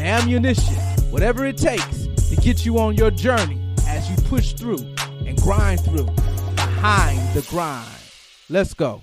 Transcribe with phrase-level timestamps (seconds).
[0.00, 0.74] the ammunition,
[1.10, 4.78] whatever it takes to get you on your journey as you push through
[5.26, 6.06] and grind through
[6.54, 7.86] behind the grind.
[8.48, 9.02] Let's go.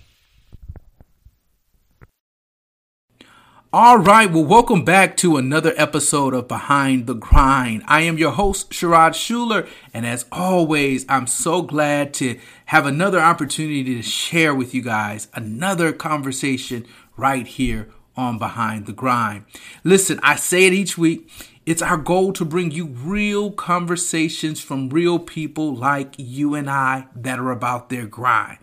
[3.71, 7.83] All right, well, welcome back to another episode of Behind the Grind.
[7.85, 13.19] I am your host, Sherrod Schuler, and as always, I'm so glad to have another
[13.19, 19.45] opportunity to share with you guys another conversation right here on Behind the Grind.
[19.83, 21.29] Listen, I say it each week.
[21.65, 27.07] It's our goal to bring you real conversations from real people like you and I
[27.15, 28.57] that are about their grind.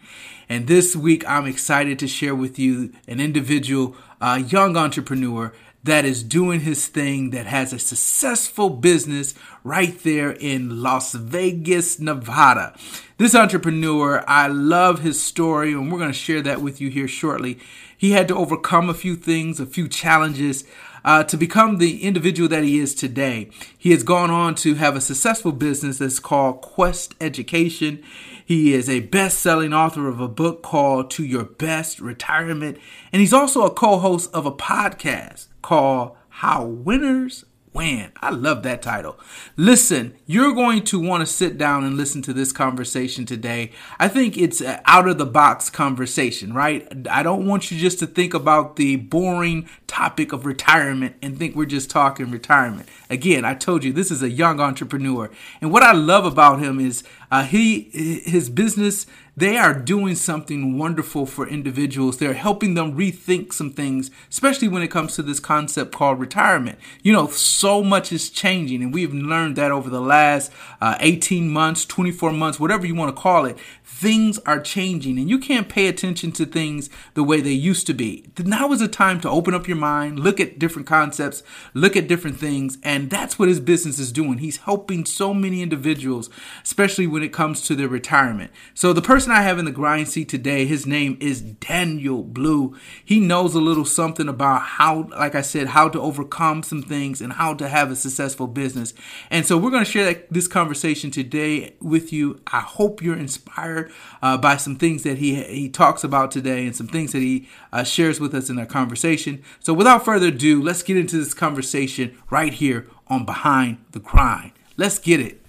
[0.48, 5.52] And this week, I'm excited to share with you an individual, a young entrepreneur
[5.82, 9.34] that is doing his thing, that has a successful business
[9.64, 12.76] right there in Las Vegas, Nevada.
[13.16, 17.08] This entrepreneur, I love his story, and we're going to share that with you here
[17.08, 17.58] shortly.
[17.96, 20.64] He had to overcome a few things, a few challenges.
[21.06, 23.50] Uh, to become the individual that he is today.
[23.76, 28.02] He has gone on to have a successful business that's called Quest Education.
[28.42, 32.78] He is a best selling author of a book called To Your Best Retirement.
[33.12, 38.12] And he's also a co host of a podcast called How Winners win.
[38.22, 39.18] I love that title.
[39.56, 43.72] Listen, you're going to want to sit down and listen to this conversation today.
[43.98, 46.86] I think it's an out of the box conversation, right?
[47.10, 51.56] I don't want you just to think about the boring topic of retirement and think
[51.56, 52.88] we're just talking retirement.
[53.10, 55.30] Again, I told you this is a young entrepreneur.
[55.60, 57.90] And what I love about him is uh, he
[58.24, 62.18] his business they are doing something wonderful for individuals.
[62.18, 66.78] They're helping them rethink some things, especially when it comes to this concept called retirement.
[67.02, 71.48] You know, so much is changing, and we've learned that over the last uh, 18
[71.48, 73.58] months, 24 months, whatever you want to call it.
[73.84, 77.94] Things are changing, and you can't pay attention to things the way they used to
[77.94, 78.24] be.
[78.38, 81.42] Now is a time to open up your mind, look at different concepts,
[81.74, 84.38] look at different things, and that's what his business is doing.
[84.38, 86.28] He's helping so many individuals,
[86.62, 88.50] especially when it comes to their retirement.
[88.74, 92.76] So the person I have in the grind seat today, his name is Daniel Blue.
[93.04, 97.20] He knows a little something about how, like I said, how to overcome some things
[97.20, 98.94] and how to have a successful business.
[99.30, 102.40] And so we're going to share that, this conversation today with you.
[102.46, 103.92] I hope you're inspired
[104.22, 107.48] uh, by some things that he he talks about today and some things that he
[107.72, 109.42] uh, shares with us in our conversation.
[109.60, 114.52] So without further ado, let's get into this conversation right here on Behind the Grind.
[114.76, 115.43] Let's get it.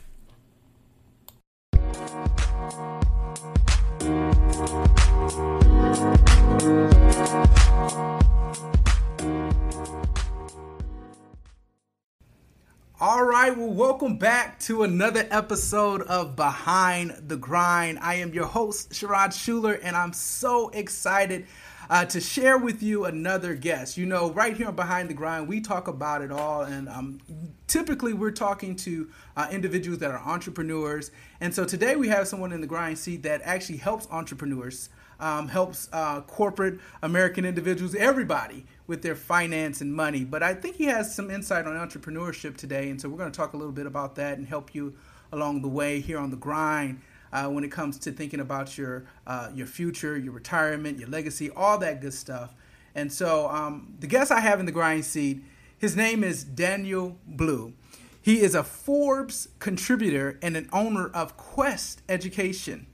[13.08, 18.00] All right, well, welcome back to another episode of Behind the Grind.
[18.00, 21.46] I am your host, Sherrod Schuler, and I'm so excited
[21.88, 23.96] uh, to share with you another guest.
[23.96, 27.22] You know, right here on Behind the Grind, we talk about it all, and um,
[27.68, 31.12] typically we're talking to uh, individuals that are entrepreneurs.
[31.42, 34.90] And so today we have someone in the grind seat that actually helps entrepreneurs,
[35.20, 40.24] um, helps uh, corporate American individuals, everybody with their finance and money.
[40.24, 43.38] But I think he has some insight on entrepreneurship today, and so we're going to
[43.38, 44.96] talk a little bit about that and help you
[45.32, 47.02] along the way here on the grind.
[47.34, 51.50] Uh, when it comes to thinking about your uh, your future, your retirement, your legacy,
[51.50, 52.54] all that good stuff.
[52.94, 55.44] And so um, the guest I have in the grind seat,
[55.78, 57.74] his name is Daniel Blue.
[58.22, 62.88] He is a Forbes contributor and an owner of Quest Education.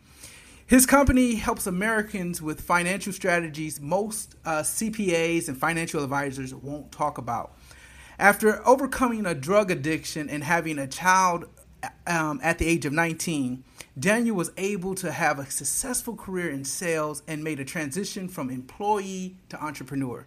[0.72, 7.18] His company helps Americans with financial strategies most uh, CPAs and financial advisors won't talk
[7.18, 7.58] about.
[8.18, 11.50] After overcoming a drug addiction and having a child
[12.08, 13.66] um, at the age of 19,
[14.00, 18.50] Daniel was able to have a successful career in sales and made a transition from
[18.50, 20.26] employee to entrepreneur.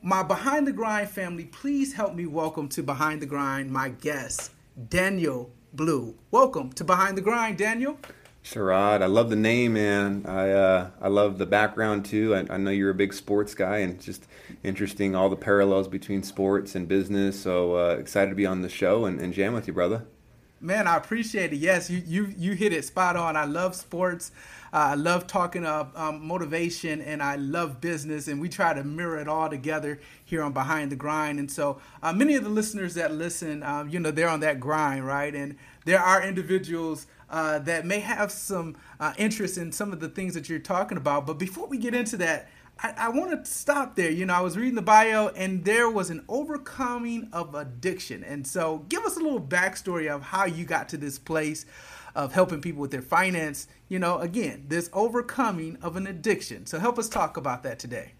[0.00, 4.52] My Behind the Grind family, please help me welcome to Behind the Grind my guest,
[4.88, 6.14] Daniel Blue.
[6.30, 7.98] Welcome to Behind the Grind, Daniel.
[8.44, 10.24] Sherrod, I love the name, man.
[10.26, 12.34] I uh, I love the background too.
[12.34, 14.26] I, I, know you're a big sports guy, and just
[14.62, 17.40] interesting all the parallels between sports and business.
[17.40, 20.06] So uh, excited to be on the show and, and jam with you, brother.
[20.62, 21.56] Man, I appreciate it.
[21.56, 23.36] Yes, you you you hit it spot on.
[23.36, 24.32] I love sports.
[24.72, 28.84] Uh, I love talking uh, um, motivation, and I love business, and we try to
[28.84, 31.40] mirror it all together here on Behind the Grind.
[31.40, 34.60] And so, uh, many of the listeners that listen, um, you know, they're on that
[34.60, 35.34] grind, right?
[35.34, 40.08] And there are individuals uh, that may have some uh, interest in some of the
[40.08, 41.26] things that you're talking about.
[41.26, 42.48] But before we get into that,
[42.82, 44.10] I, I want to stop there.
[44.10, 48.24] You know, I was reading the bio and there was an overcoming of addiction.
[48.24, 51.66] And so, give us a little backstory of how you got to this place
[52.14, 53.68] of helping people with their finance.
[53.88, 56.66] You know, again, this overcoming of an addiction.
[56.66, 58.14] So, help us talk about that today.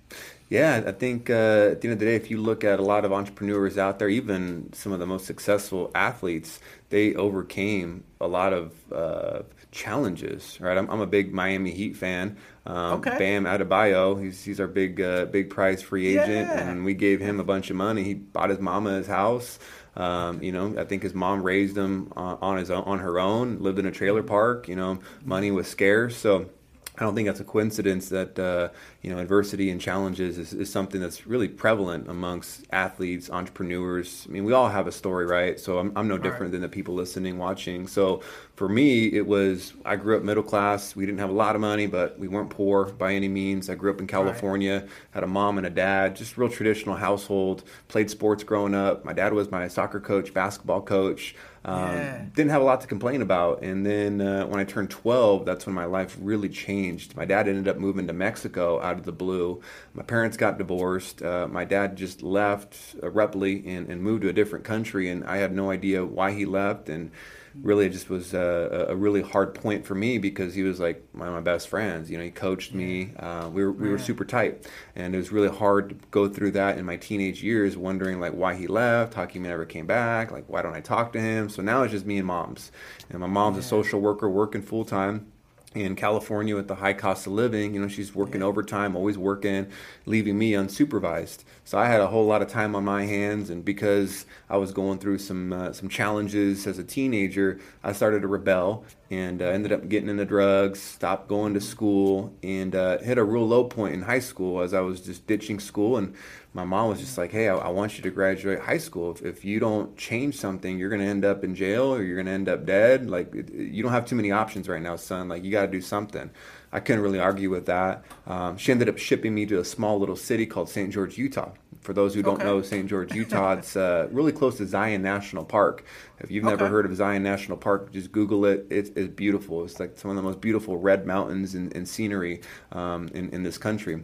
[0.51, 2.83] Yeah, I think uh, at the end of the day, if you look at a
[2.83, 6.59] lot of entrepreneurs out there, even some of the most successful athletes,
[6.89, 10.59] they overcame a lot of uh, challenges.
[10.61, 12.37] Right, I'm, I'm, a big Miami Heat fan.
[12.67, 13.17] Um, okay.
[13.17, 16.69] Bam Adebayo, he's he's our big uh, big prize free agent, yeah.
[16.69, 18.03] and we gave him a bunch of money.
[18.03, 19.61] He bought his mama his house.
[19.95, 23.21] Um, you know, I think his mom raised him uh, on his own, on her
[23.21, 23.61] own.
[23.61, 24.67] Lived in a trailer park.
[24.67, 26.51] You know, money was scarce, so
[26.99, 28.69] I don't think that's a coincidence that uh,
[29.03, 34.27] you know adversity and challenges is, is, something that's really prevalent amongst athletes, entrepreneurs.
[34.29, 35.59] I mean, we all have a story, right?
[35.59, 36.53] So I'm, I'm no different right.
[36.53, 37.87] than the people listening, watching.
[37.87, 38.23] So
[38.55, 40.95] for me, it was I grew up middle class.
[40.95, 43.71] We didn't have a lot of money, but we weren't poor by any means.
[43.71, 44.91] I grew up in California, right.
[45.13, 47.65] had a mom and a dad, just real traditional household.
[47.89, 49.05] Played sports growing up.
[49.05, 51.35] My dad was my soccer coach, basketball coach.
[51.65, 52.25] Um, yeah.
[52.35, 53.63] Didn't have a lot to complain about.
[53.63, 57.17] And then uh, when I turned 12, that's when my life really changed.
[57.17, 59.61] My dad ended up moving to Mexico out of the blue.
[59.93, 61.23] My parents got divorced.
[61.23, 65.39] Uh, my dad just left abruptly and, and moved to a different country, and I
[65.39, 66.89] had no idea why he left.
[66.89, 67.11] And
[67.55, 71.05] really it just was a, a, really hard point for me because he was like
[71.13, 72.11] one of my best friends.
[72.11, 73.13] You know, he coached me.
[73.19, 76.53] Uh, we were we were super tight, and it was really hard to go through
[76.53, 80.31] that in my teenage years, wondering like why he left, how he never came back,
[80.31, 81.49] like why don't I talk to him?
[81.49, 82.71] So now it's just me and moms,
[83.09, 83.61] and my mom's yeah.
[83.61, 85.27] a social worker working full time
[85.75, 88.47] in California with the high cost of living, you know, she's working yeah.
[88.47, 89.69] overtime, always working,
[90.05, 91.45] leaving me unsupervised.
[91.65, 94.73] So I had a whole lot of time on my hands, and because I was
[94.73, 99.47] going through some uh, some challenges as a teenager, I started to rebel and uh,
[99.47, 103.65] ended up getting into drugs, stopped going to school, and uh, hit a real low
[103.65, 106.15] point in high school as I was just ditching school and
[106.53, 109.13] my mom was just like, "Hey, I, I want you to graduate high school.
[109.13, 112.17] If, if you don't change something, you're going to end up in jail or you're
[112.17, 113.09] going to end up dead.
[113.09, 115.29] Like, you don't have too many options right now, son.
[115.29, 116.31] Like, you got to do something."
[116.73, 118.05] I couldn't really argue with that.
[118.27, 120.93] Um, she ended up shipping me to a small little city called St.
[120.93, 121.51] George, Utah.
[121.81, 122.45] For those who don't okay.
[122.45, 122.87] know St.
[122.87, 125.85] George, Utah, it's uh, really close to Zion National Park.
[126.19, 126.53] If you've okay.
[126.53, 128.67] never heard of Zion National Park, just Google it.
[128.69, 129.65] It's, it's, beautiful.
[129.65, 132.43] It's like some of the most beautiful red mountains and, and scenery
[132.73, 134.03] um, in, in this country.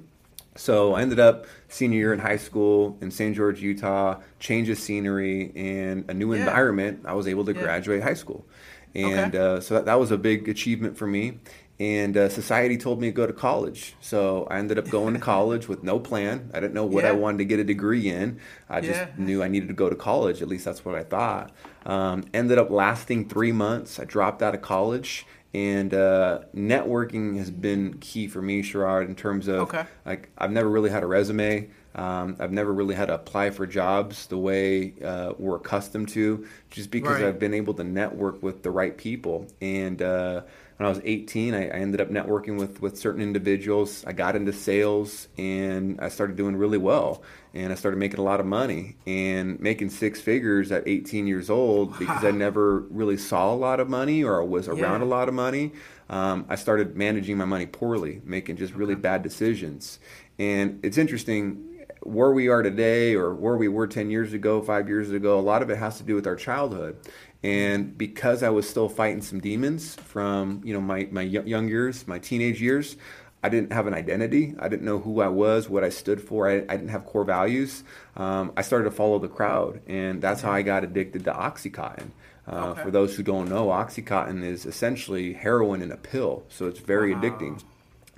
[0.56, 3.36] So I ended up senior year in high school in St.
[3.36, 6.40] George, Utah, change of scenery and a new yeah.
[6.40, 7.00] environment.
[7.04, 7.62] I was able to yeah.
[7.62, 8.46] graduate high school.
[8.94, 9.38] And okay.
[9.38, 11.38] uh, so that, that, was a big achievement for me.
[11.78, 13.96] And uh, society told me to go to college.
[14.00, 16.50] So I ended up going to college with no plan.
[16.54, 17.10] I didn't know what yeah.
[17.10, 18.40] I wanted to get a degree in.
[18.68, 20.40] I just knew I needed to go to college.
[20.40, 21.52] At least that's what I thought.
[21.84, 24.00] Um, ended up lasting three months.
[24.00, 25.26] I dropped out of college
[25.56, 29.86] and uh, networking has been key for me, Sherrod, in terms of okay.
[30.04, 31.70] like I've never really had a resume.
[31.94, 36.46] Um, I've never really had to apply for jobs the way uh, we're accustomed to,
[36.70, 37.24] just because right.
[37.24, 39.46] I've been able to network with the right people.
[39.62, 40.42] And uh,
[40.76, 44.04] when I was 18, I, I, ended up networking with, with certain individuals.
[44.06, 47.22] I got into sales and I started doing really well.
[47.54, 51.48] And I started making a lot of money and making six figures at 18 years
[51.48, 55.06] old because I never really saw a lot of money or was around yeah.
[55.06, 55.72] a lot of money.
[56.10, 59.98] Um, I started managing my money poorly, making just really bad decisions.
[60.38, 64.88] And it's interesting where we are today or where we were 10 years ago, five
[64.88, 66.96] years ago, a lot of it has to do with our childhood.
[67.42, 72.06] And because I was still fighting some demons from, you know, my, my young years,
[72.08, 72.96] my teenage years,
[73.42, 74.54] I didn't have an identity.
[74.58, 76.48] I didn't know who I was, what I stood for.
[76.48, 77.84] I, I didn't have core values.
[78.16, 82.10] Um, I started to follow the crowd, and that's how I got addicted to OxyContin.
[82.48, 82.82] Uh, okay.
[82.82, 87.14] For those who don't know, OxyContin is essentially heroin in a pill, so it's very
[87.14, 87.20] wow.
[87.20, 87.62] addicting.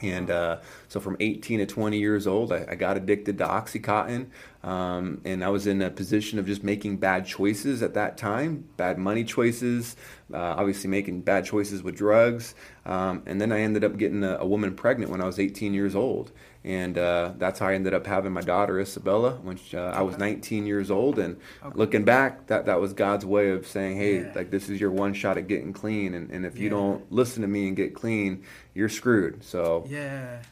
[0.00, 4.28] And uh, so from 18 to 20 years old, I, I got addicted to Oxycontin.
[4.62, 8.68] Um, and I was in a position of just making bad choices at that time,
[8.76, 9.96] bad money choices,
[10.32, 12.54] uh, obviously making bad choices with drugs.
[12.84, 15.74] Um, and then I ended up getting a, a, woman pregnant when I was 18
[15.74, 16.32] years old
[16.64, 20.02] and uh, that's how I ended up having my daughter Isabella when she, uh, I
[20.02, 21.18] was 19 years old.
[21.18, 21.76] And okay.
[21.78, 24.32] looking back, that that was God's way of saying, "Hey, yeah.
[24.34, 26.64] like this is your one shot at getting clean, and, and if yeah.
[26.64, 30.42] you don't listen to me and get clean, you're screwed." So yeah.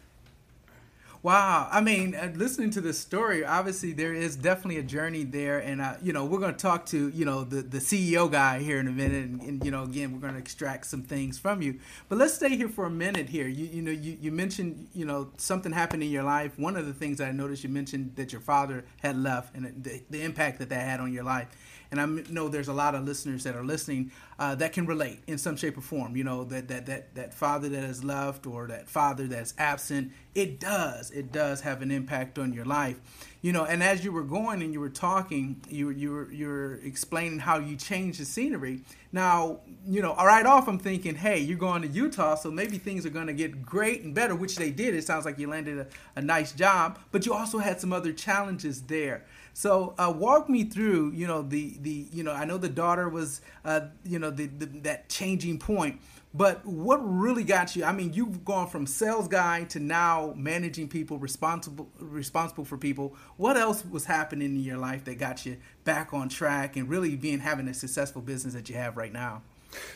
[1.27, 5.59] Wow, I mean, uh, listening to this story, obviously there is definitely a journey there,
[5.59, 8.61] and uh, you know we're going to talk to you know the the CEO guy
[8.61, 11.37] here in a minute, and, and you know again we're going to extract some things
[11.37, 11.81] from you.
[12.09, 13.49] But let's stay here for a minute here.
[13.49, 16.57] You you know you, you mentioned you know something happened in your life.
[16.61, 19.83] One of the things that I noticed you mentioned that your father had left, and
[19.83, 21.49] the, the impact that that had on your life
[21.91, 25.21] and I know there's a lot of listeners that are listening uh, that can relate
[25.27, 26.17] in some shape or form.
[26.17, 30.13] You know that that that that father that has left or that father that's absent.
[30.35, 33.01] It does it does have an impact on your life.
[33.43, 36.47] You know, and as you were going and you were talking, you you were you
[36.49, 38.81] were explaining how you changed the scenery.
[39.13, 43.07] Now, you know, right off, I'm thinking, hey, you're going to Utah, so maybe things
[43.07, 44.95] are going to get great and better, which they did.
[44.95, 48.13] It sounds like you landed a, a nice job, but you also had some other
[48.13, 49.25] challenges there.
[49.53, 53.09] So uh, walk me through, you know, the the you know I know the daughter
[53.09, 56.01] was, uh, you know, the, the that changing point.
[56.35, 57.85] But what really got you?
[57.85, 63.15] I mean, you've gone from sales guy to now managing people, responsible responsible for people.
[63.39, 67.17] What else was happening in your life that got you back on track and really
[67.17, 69.43] being having a successful business that you have right now?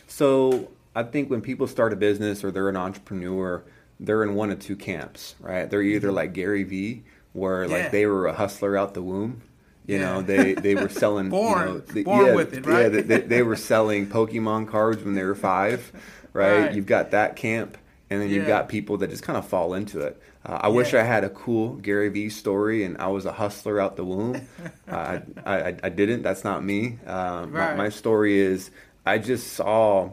[0.07, 3.63] So I think when people start a business or they're an entrepreneur,
[3.99, 5.69] they're in one of two camps, right?
[5.69, 6.17] They're either mm-hmm.
[6.17, 7.77] like Gary Vee, where yeah.
[7.77, 9.43] like they were a hustler out the womb,
[9.87, 10.05] you yeah.
[10.05, 12.93] know, they they were selling born, you know, born yeah, with it, right?
[12.93, 15.93] Yeah, they, they, were selling Pokemon cards when they were five,
[16.33, 16.61] right?
[16.61, 16.75] right.
[16.75, 20.01] You've got that camp, and then you've got people that just kind of fall into
[20.01, 20.21] it.
[20.45, 20.75] Uh, I yeah.
[20.75, 24.05] wish I had a cool Gary Vee story, and I was a hustler out the
[24.05, 24.49] womb.
[24.89, 26.23] uh, I, I, I didn't.
[26.23, 26.99] That's not me.
[27.07, 27.77] Uh, right.
[27.77, 28.71] my, my story is
[29.05, 30.13] I just saw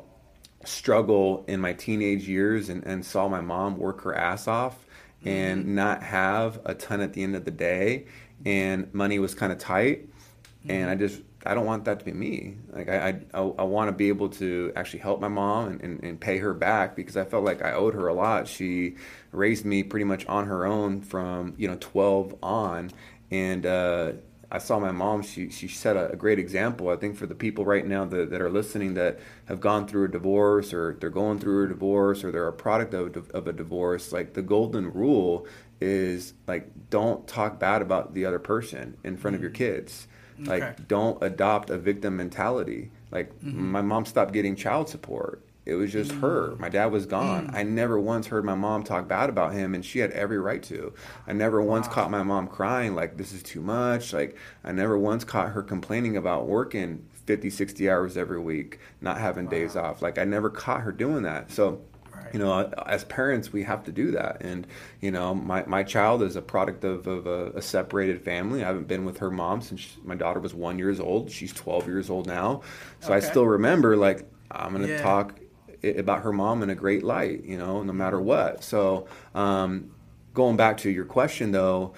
[0.63, 4.85] struggle in my teenage years and, and saw my mom work her ass off
[5.23, 5.75] and mm-hmm.
[5.75, 8.05] not have a ton at the end of the day
[8.45, 10.71] and money was kind of tight mm-hmm.
[10.71, 13.87] and i just i don't want that to be me like i i, I want
[13.87, 17.17] to be able to actually help my mom and, and, and, pay her back because
[17.17, 18.95] i felt like i owed her a lot she
[19.31, 22.91] raised me pretty much on her own from you know 12 on
[23.31, 24.13] and uh,
[24.49, 25.23] I saw my mom.
[25.23, 26.89] She she set a, a, great example.
[26.89, 30.05] I think for the people right now that, that are listening that have gone through
[30.05, 33.53] a divorce or they're going through a divorce or they're a product of, of a
[33.53, 35.45] divorce, like the golden rule
[35.81, 40.07] is like don't talk bad about the other person in front of your mm.
[40.41, 40.59] Okay.
[40.59, 42.91] Like don't adopt a victim mentality.
[43.11, 43.71] Like mm-hmm.
[43.71, 45.43] my mom stopped getting child support.
[45.67, 46.21] It was just mm.
[46.21, 46.55] her.
[46.59, 47.47] My dad was gone.
[47.49, 47.55] Mm.
[47.55, 50.63] I never once heard my mom talk bad about him, and she had every right
[50.63, 50.93] to.
[51.27, 51.71] I never wow.
[51.71, 54.13] once caught my mom crying, like, this is too much.
[54.13, 59.17] Like, I never once caught her complaining about working 50, 60 hours every week, not
[59.17, 59.51] having wow.
[59.51, 60.01] days off.
[60.01, 61.51] Like, I never caught her doing that.
[61.51, 61.81] So,
[62.33, 64.41] you know as parents we have to do that.
[64.41, 64.67] And
[65.01, 68.63] you know my, my child is a product of, of a, a, separated family.
[68.63, 71.31] I haven't been with her mom since she, my daughter was one years old.
[71.31, 72.61] She's 12 years old now.
[72.99, 73.15] So okay.
[73.15, 75.01] i still remember like i'm going to yeah.
[75.01, 75.39] talk
[75.83, 78.63] about her mom in a great light you know no matter what.
[78.63, 79.91] So um,
[80.33, 81.93] going back to your question though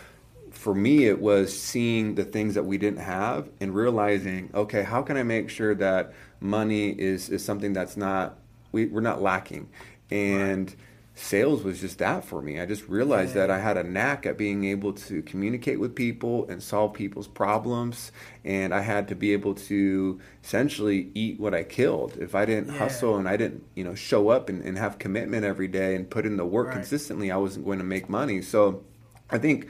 [0.51, 5.01] for me it was seeing the things that we didn't have and realizing okay how
[5.01, 8.37] can i make sure that money is is something that's not
[8.71, 9.69] we, we're not lacking
[10.11, 10.77] and right.
[11.15, 12.59] sales was just that for me.
[12.59, 13.47] I just realized yeah.
[13.47, 17.27] that I had a knack at being able to communicate with people and solve people's
[17.27, 18.11] problems,
[18.43, 22.17] and I had to be able to essentially eat what I killed.
[22.17, 22.79] If I didn't yeah.
[22.79, 26.09] hustle and I didn't, you know, show up and, and have commitment every day and
[26.09, 26.75] put in the work right.
[26.75, 28.41] consistently, I wasn't going to make money.
[28.41, 28.83] So
[29.29, 29.67] I think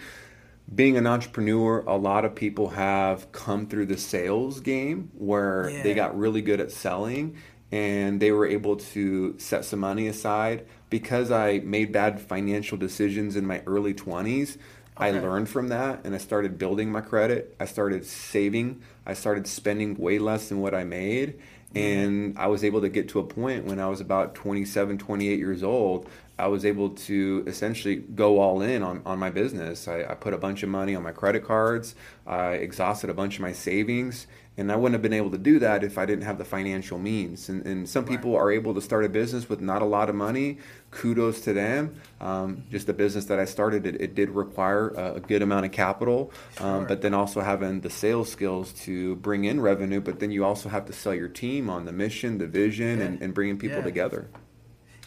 [0.74, 5.84] being an entrepreneur, a lot of people have come through the sales game where yeah.
[5.84, 7.38] they got really good at selling
[7.72, 13.36] and they were able to set some money aside because I made bad financial decisions
[13.36, 14.56] in my early 20s.
[14.56, 14.60] Okay.
[14.98, 17.56] I learned from that and I started building my credit.
[17.60, 18.82] I started saving.
[19.06, 21.40] I started spending way less than what I made.
[21.76, 25.38] And I was able to get to a point when I was about 27, 28
[25.38, 26.10] years old.
[26.40, 29.88] I was able to essentially go all in on, on my business.
[29.88, 31.94] I, I put a bunch of money on my credit cards.
[32.26, 34.26] I exhausted a bunch of my savings
[34.60, 37.00] and I wouldn't have been able to do that if I didn't have the financial
[37.00, 37.48] means.
[37.48, 38.12] And, and some right.
[38.12, 40.58] people are able to start a business with not a lot of money.
[40.92, 41.96] Kudos to them.
[42.20, 45.66] Um, just the business that I started, it, it did require a, a, good amount
[45.66, 46.88] of capital, um, sure.
[46.88, 50.02] but then also having the sales skills to bring in revenue.
[50.02, 53.06] But then you also have to sell your team on the mission, the vision, yeah.
[53.06, 53.84] and, and bringing people yeah.
[53.84, 54.30] together.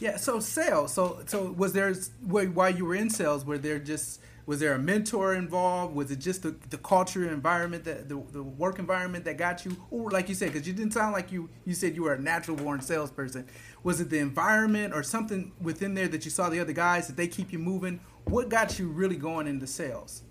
[0.00, 0.16] Yeah.
[0.16, 0.94] So sales.
[0.94, 1.92] So so was there
[2.22, 5.94] while you were in sales, were there just was there a mentor involved?
[5.94, 9.76] Was it just the, the culture environment that the, the work environment that got you?
[9.90, 12.20] Or like you said, because you didn't sound like you you said you were a
[12.20, 13.46] natural born salesperson.
[13.84, 17.16] Was it the environment or something within there that you saw the other guys that
[17.16, 18.00] they keep you moving?
[18.24, 20.22] What got you really going into sales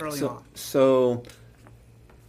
[0.00, 0.44] early so, on?
[0.54, 1.22] So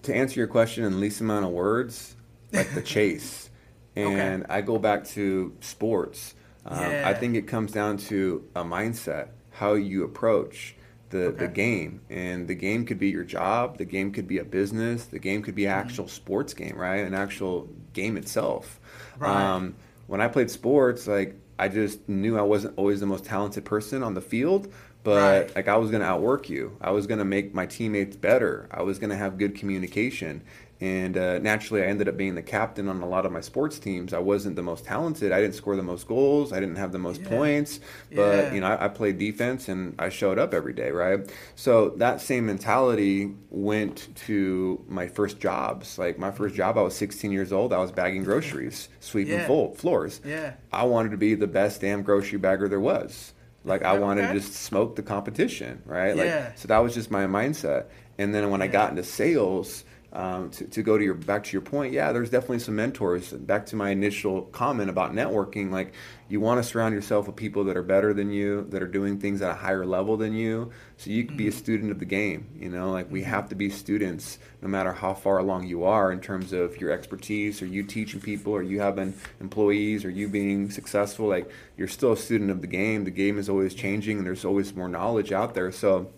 [0.03, 2.15] to answer your question in the least amount of words,
[2.51, 3.49] like the chase.
[3.95, 4.53] And okay.
[4.53, 6.35] I go back to sports.
[6.65, 7.03] Um, yeah.
[7.07, 10.75] I think it comes down to a mindset, how you approach
[11.11, 11.37] the, Okay.
[11.45, 12.01] the game.
[12.09, 15.41] And the game could be your job, the game could be a business, the game
[15.43, 17.05] could be an actual sports game, right?
[17.05, 18.79] An actual game itself.
[19.19, 19.29] Right.
[19.55, 19.75] Um,
[20.07, 24.01] when I played sports, like I just knew I wasn't always the most talented person
[24.03, 25.55] on the field, but Right.
[25.55, 26.75] like I was going to outwork you.
[26.81, 28.67] I was going to make my teammates better.
[28.71, 30.41] I was going to have good communication.
[30.81, 33.77] And uh, naturally, I ended up being the captain on a lot of my sports
[33.77, 34.13] teams.
[34.13, 35.31] I wasn't the most talented.
[35.31, 36.51] I didn't score the most goals.
[36.51, 37.29] I didn't have the most Yeah.
[37.29, 37.79] points.
[38.13, 38.53] But Yeah.
[38.55, 41.19] you know, I, I played defense and I showed up every day, right?
[41.55, 45.99] So that same mentality went to my first jobs.
[45.99, 47.73] Like my first job, I was 16 years old.
[47.73, 49.45] I was bagging groceries, sweeping Yeah.
[49.47, 50.19] full floors.
[50.25, 50.53] Yeah.
[50.73, 53.33] I wanted to be the best damn grocery bagger there was.
[53.63, 54.33] Like I wanted Okay.
[54.33, 56.17] to just smoke the competition, right?
[56.17, 57.85] Like so that was just my mindset.
[58.17, 61.53] And then when I got into sales, um, to, to go to your back to
[61.53, 63.31] your point, yeah, there's definitely some mentors.
[63.31, 65.93] Back to my initial comment about networking, like
[66.27, 69.19] you want to surround yourself with people that are better than you, that are doing
[69.19, 72.05] things at a higher level than you, so you can be a student of the
[72.05, 72.49] game.
[72.57, 76.11] You know, like we have to be students, no matter how far along you are
[76.11, 80.27] in terms of your expertise, or you teaching people, or you having employees, or you
[80.27, 81.27] being successful.
[81.27, 83.05] Like you're still a student of the game.
[83.05, 85.71] The game is always changing, and there's always more knowledge out there.
[85.71, 86.11] So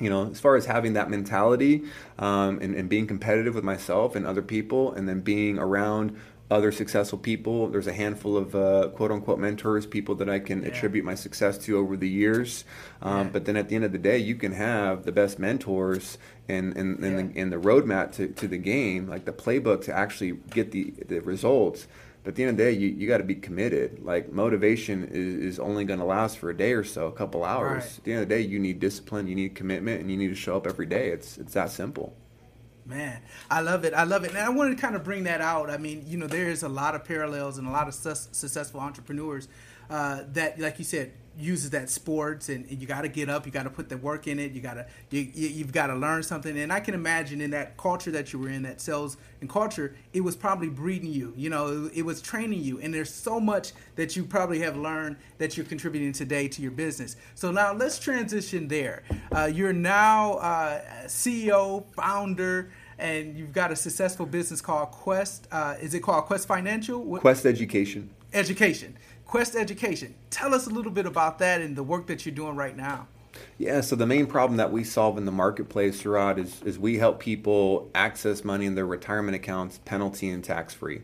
[0.00, 1.84] you know, as far as having that mentality
[2.18, 6.16] um, and, and being competitive with myself and other people, and then being around
[6.50, 10.62] other successful people, there's a handful of uh, quote unquote mentors, people that I can
[10.62, 10.68] Yeah.
[10.68, 12.64] attribute my success to over the years.
[13.02, 13.30] Um, Yeah.
[13.32, 16.16] But then at the end of the day, you can have the best mentors
[16.48, 17.22] and, and, and, Yeah.
[17.34, 20.94] the, and the roadmap to, to the game, like the playbook to actually get the,
[21.06, 21.86] the results.
[22.22, 24.04] But at the end of the day, you, you got to be committed.
[24.04, 27.44] Like motivation is, is only going to last for a day or so, a couple
[27.44, 27.84] hours.
[27.84, 27.98] Right.
[27.98, 30.28] At the end of the day, you need discipline, you need commitment, and you need
[30.28, 31.08] to show up every day.
[31.08, 32.14] It's it's that simple.
[32.84, 33.20] Man,
[33.50, 33.92] I love it.
[33.92, 34.30] I love it.
[34.30, 35.68] And I wanted to kind of bring that out.
[35.68, 38.30] I mean, you know, there is a lot of parallels and a lot of sus-
[38.32, 39.46] successful entrepreneurs
[39.90, 43.46] uh, that, like you said, uses that sports and, and you got to get up,
[43.46, 45.86] you got to put the work in it, you got to you, you, you've got
[45.86, 46.58] to learn something.
[46.58, 49.94] And I can imagine in that culture that you were in, that sales and culture,
[50.12, 51.32] it was probably breeding you.
[51.36, 52.80] You know, it, it was training you.
[52.80, 56.72] And there's so much that you probably have learned that you're contributing today to your
[56.72, 57.16] business.
[57.36, 59.04] So now let's transition there.
[59.30, 65.46] Uh, you're now uh, CEO, founder and you've got a successful business called Quest.
[65.52, 67.18] Uh, is it called Quest Financial?
[67.18, 68.10] Quest education.
[68.32, 68.96] Education.
[69.28, 70.14] Quest Education.
[70.30, 73.06] Tell us a little bit about that and the work that you're doing right now.
[73.58, 76.96] Yeah, so the main problem that we solve in the marketplace, Sherrod, is, is we
[76.96, 81.02] help people access money in their retirement accounts penalty and tax free.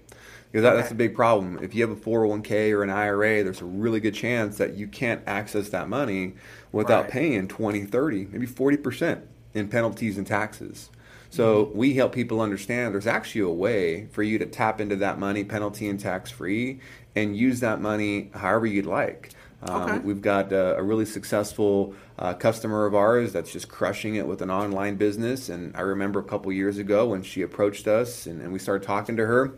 [0.50, 0.94] Because that, that's Okay.
[0.94, 1.58] a big problem.
[1.62, 4.88] If you have a 401k or an IRA, there's a really good chance that you
[4.88, 6.34] can't access that money
[6.72, 7.10] without Right.
[7.12, 9.20] paying 20, 30, maybe 40%
[9.52, 10.88] in penalties and taxes.
[11.34, 15.18] So we help people understand there's actually a way for you to tap into that
[15.18, 16.78] money penalty and tax free
[17.16, 19.30] and use that money however you'd like.
[19.64, 19.98] Um, Okay.
[19.98, 24.42] We've got a, a really successful uh, customer of ours that's just crushing it with
[24.42, 25.48] an online business.
[25.48, 28.86] And I remember a couple years ago when she approached us and, and we started
[28.86, 29.54] talking to her.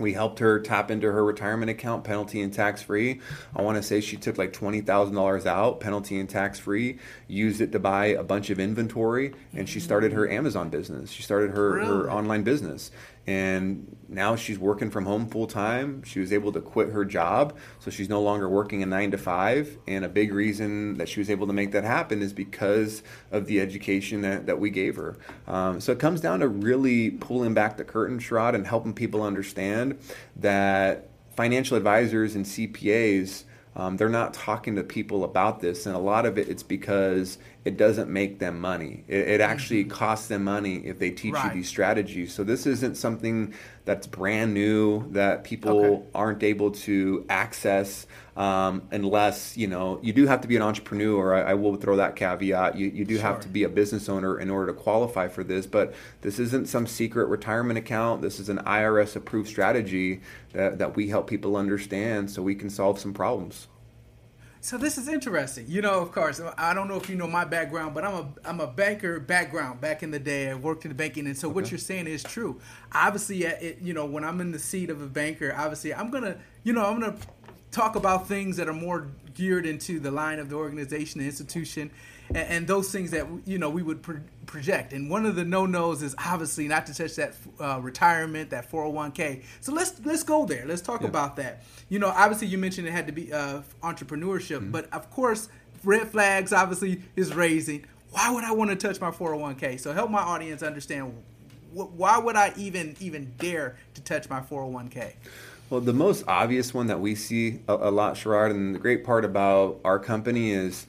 [0.00, 3.20] We helped her tap into her retirement account, penalty and tax free.
[3.54, 6.98] I want to say she took like twenty thousand dollars out, penalty and tax free.
[7.28, 10.32] Used it to buy a bunch of inventory, and she started her mm.
[10.32, 11.10] Amazon business.
[11.10, 11.86] She started her, Really?
[11.86, 12.90] her online business,
[13.30, 16.02] and now she's working from home full time.
[16.02, 19.18] She was able to quit her job, so she's no longer working a nine to
[19.18, 19.78] five.
[19.86, 23.46] And a big reason that she was able to make that happen is because of
[23.46, 25.16] the education that, that we gave her.
[25.46, 29.22] Um, so it comes down to really pulling back the curtain, Sherrod, and helping people
[29.22, 29.96] understand
[30.34, 33.44] that financial advisors and CPAs.
[33.76, 37.38] Um, they're not talking to people about this, and a lot of it it's because
[37.64, 39.04] it doesn't make them money.
[39.06, 41.44] It, it actually costs them money if they teach Right.
[41.46, 42.32] you these strategies.
[42.32, 43.52] So this isn't something
[43.84, 46.02] that's brand new that people Okay.
[46.14, 51.34] aren't able to access um, unless you know you do have to be an entrepreneur.
[51.34, 52.76] I, I will throw that caveat.
[52.76, 55.66] You you do have to be a business owner in order to qualify for this,
[55.66, 55.92] but
[56.22, 58.22] this isn't some secret retirement account.
[58.22, 62.70] This is an IRS approved strategy that, that we help people understand so we can
[62.70, 63.68] solve some problems.
[64.62, 65.64] So this is interesting.
[65.68, 68.28] You know, of course, I don't know if you know my background, but I'm a
[68.44, 69.80] I'm a banker background.
[69.80, 72.22] Back in the day, I worked in the banking, and so what you're saying is
[72.22, 72.60] true.
[72.92, 76.36] Obviously, it, you know, when I'm in the seat of a banker, obviously, I'm gonna,
[76.62, 77.16] you know, I'm gonna
[77.70, 81.90] talk about things that are more geared into the line of the organization, the institution,
[82.30, 84.92] and, and those things that you know we would pro- project.
[84.92, 88.70] And one of the no nos is obviously not to touch that uh, retirement, that
[88.70, 89.42] 401k.
[89.60, 90.64] So let's let's go there.
[90.66, 91.62] Let's talk about that.
[91.88, 95.48] You know, obviously you mentioned it had to be uh, entrepreneurship, but of course,
[95.84, 97.84] red flags obviously is raising.
[98.10, 99.78] Why would I want to touch my 401k?
[99.78, 101.14] So help my audience understand.
[101.72, 105.12] wh- Why would I even even dare to touch my 401k?
[105.68, 109.04] Well, the most obvious one that we see a, a lot, Sherrod, and the great
[109.04, 110.88] part about our company is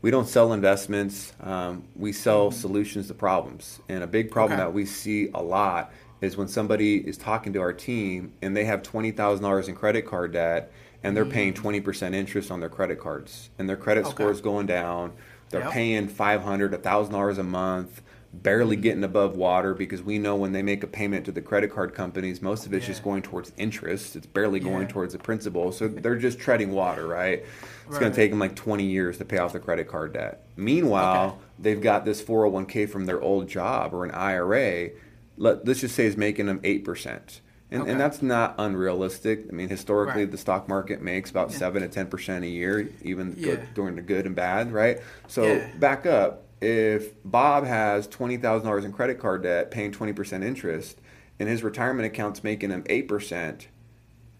[0.00, 1.32] we don't sell investments.
[1.40, 3.80] Um, we sell solutions to problems.
[3.88, 4.66] And a big problem okay.
[4.66, 8.64] that we see a lot is when somebody is talking to our team and they
[8.64, 11.32] have $20,000 in credit card debt and they're mm-hmm.
[11.32, 14.10] paying 20% interest on their credit cards and their credit okay.
[14.10, 15.12] score is going down.
[15.50, 15.72] They're yep.
[15.72, 20.82] paying $500, $1,000 a month, barely getting above water because we know when they make
[20.82, 22.88] a payment to the credit card companies, most of it's yeah.
[22.88, 24.16] just going towards interest.
[24.16, 24.88] It's barely going yeah.
[24.88, 25.72] towards the principal.
[25.72, 27.40] So they're just treading water, right?
[27.40, 27.48] It's
[27.88, 28.00] right.
[28.00, 30.46] going to take them like 20 years to pay off the credit card debt.
[30.56, 31.38] Meanwhile, okay.
[31.58, 34.90] they've got this 401k from their old job or an IRA.
[35.38, 37.40] Let, let's just say is making them 8%.
[37.70, 37.90] And, okay.
[37.90, 39.46] and that's not unrealistic.
[39.48, 40.30] I mean, historically, right.
[40.30, 41.58] the stock market makes about yeah.
[41.58, 43.32] 7 to 10% a year, even
[43.74, 44.98] during the good and bad, right?
[45.28, 46.44] So back up.
[46.60, 51.00] If Bob has $20,000 in credit card debt, paying 20% interest,
[51.38, 53.66] and his retirement account's making him 8%,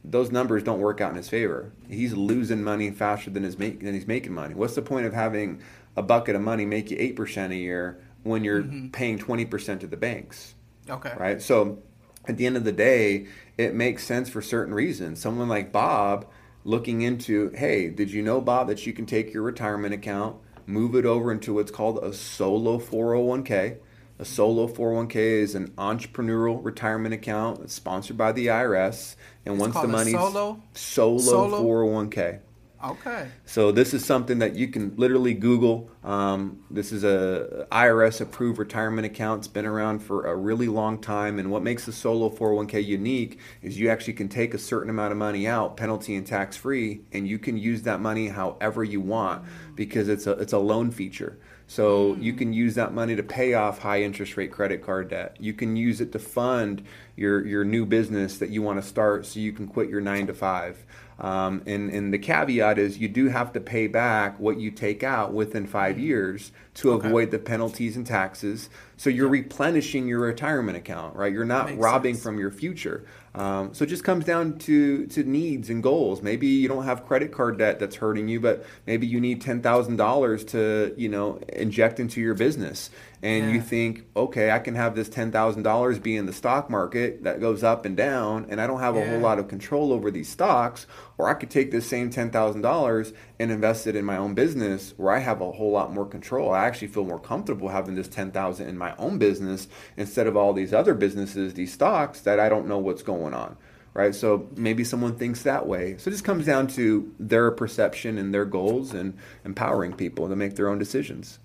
[0.05, 1.73] those numbers don't work out in his favor.
[1.89, 4.55] He's losing money faster than, his make, than he's making money.
[4.55, 5.61] What's the point of having
[5.97, 8.89] a bucket of money make you 8% a year when you're mm-hmm.
[8.89, 10.55] paying 20% to the banks?
[10.89, 11.13] Okay.
[11.17, 11.43] Right?
[11.43, 11.83] So
[12.27, 13.27] at the end of the day,
[13.57, 15.21] it makes sense for certain reasons.
[15.21, 16.27] Someone like Bob
[16.65, 20.37] looking into, hey, did you know, Bob, that you can take your retirement account,
[20.69, 23.79] move it over into what's called a solo 401k?
[24.21, 29.17] A solo 401k is an entrepreneurial retirement account sponsored by the IRS.
[29.47, 30.63] And it's once the money's solo?
[30.75, 32.41] solo solo 401k.
[32.83, 33.29] Okay.
[33.45, 35.91] So this is something that you can literally Google.
[36.05, 39.41] Um, this is a IRS approved retirement account.
[39.41, 41.41] It's been around for a really long time.
[41.41, 45.11] And what makes the solo 401k unique is you actually can take a certain amount
[45.11, 49.01] of money out, penalty and tax free, and you can use that money however you
[49.01, 51.39] want because it's a it's a loan feature.
[51.71, 55.37] So you can use that money to pay off high interest rate credit card debt.
[55.39, 56.83] You can use it to fund
[57.17, 60.29] your your new business that you want to start so you can quit your nine
[60.29, 60.87] to five.
[61.21, 65.03] Um, and, and the caveat is you do have to pay back what you take
[65.03, 66.05] out within five mm-hmm.
[66.05, 67.09] years to okay.
[67.09, 68.71] avoid the penalties and taxes.
[68.97, 71.33] So you're replenishing your retirement account, right?
[71.33, 72.23] You're not robbing sense.
[72.23, 73.05] from your future.
[73.35, 76.23] Um, so it just comes down to, to needs and goals.
[76.23, 79.61] Maybe you don't have credit card debt that's hurting you, but maybe you need ten
[79.61, 82.91] thousand dollars to you know inject into your business,
[83.23, 83.53] and yeah.
[83.53, 87.25] you think, okay, I can have this ten thousand dollars be in the stock market
[87.25, 89.11] that goes up and down, and I don't have a yeah.
[89.11, 90.87] whole lot of control over these stocks,
[91.19, 94.35] or I could take this same ten thousand dollars and invest it in my own
[94.35, 96.51] business, where I have a whole lot more control.
[96.53, 100.37] I actually feel more comfortable having this ten thousand in my own business instead of
[100.37, 103.57] all these other businesses, these stocks that I don't know what's going going on
[103.95, 108.19] right so maybe someone thinks that way so it just comes down to their perception
[108.19, 111.39] and their goals and empowering people to make their own decisions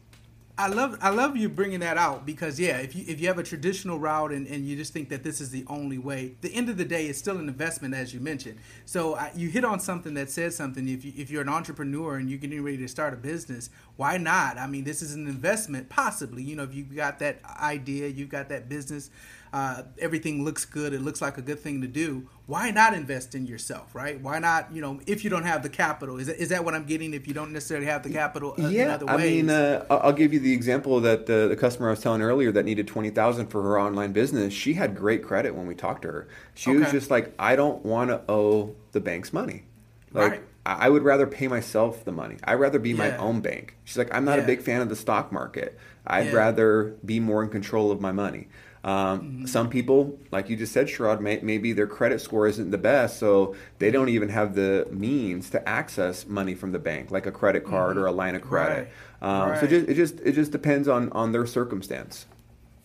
[0.56, 3.40] I love I love you bringing that out because yeah, if you if you have
[3.40, 6.54] a traditional route and, and you just think that this is the only way, the
[6.54, 8.60] end of the day, it's still an investment as you mentioned.
[8.86, 10.88] So uh, you hit on something that says something.
[10.88, 14.18] If you if you're an entrepreneur and you're getting ready to start a business, why
[14.18, 14.60] not?
[14.60, 16.44] I mean, this is an investment, possibly.
[16.44, 19.10] You know, if you've got that idea, you've got that business
[19.54, 22.28] uh, everything looks good, it looks like a good thing to do.
[22.48, 24.20] Why not invest in yourself, right?
[24.20, 26.18] Why not, you know, if you don't have the capital?
[26.18, 27.14] Is that, is that what I'm getting?
[27.14, 29.00] If you don't necessarily have the capital, uh, yeah.
[29.08, 32.22] I mean, uh, I'll give you the example that the, the customer I was telling
[32.22, 34.54] earlier that needed twenty thousand for her online business.
[34.54, 36.28] She had great credit when we talked to her.
[36.56, 36.80] She okay.
[36.80, 39.64] was just like, I don't want to owe the bank's money.
[40.12, 40.42] Like, right.
[40.66, 42.38] I would rather pay myself the money.
[42.44, 42.96] I'd rather be yeah.
[42.96, 43.76] my own bank.
[43.84, 44.44] She's like, I'm not yeah.
[44.44, 45.78] a big fan of the stock market.
[46.08, 46.34] I'd yeah.
[46.34, 48.48] rather be more in control of my money.
[48.84, 49.46] Um, mm-hmm.
[49.46, 53.18] Some people, like you just said, Sherrod, may, maybe their credit score isn't the best,
[53.18, 57.32] so they don't even have the means to access money from the bank, like a
[57.32, 58.04] credit card mm-hmm.
[58.04, 58.92] or a line of credit.
[59.22, 59.44] Right.
[59.44, 59.60] Um, right.
[59.62, 62.26] So just, it just it just depends on on their circumstance.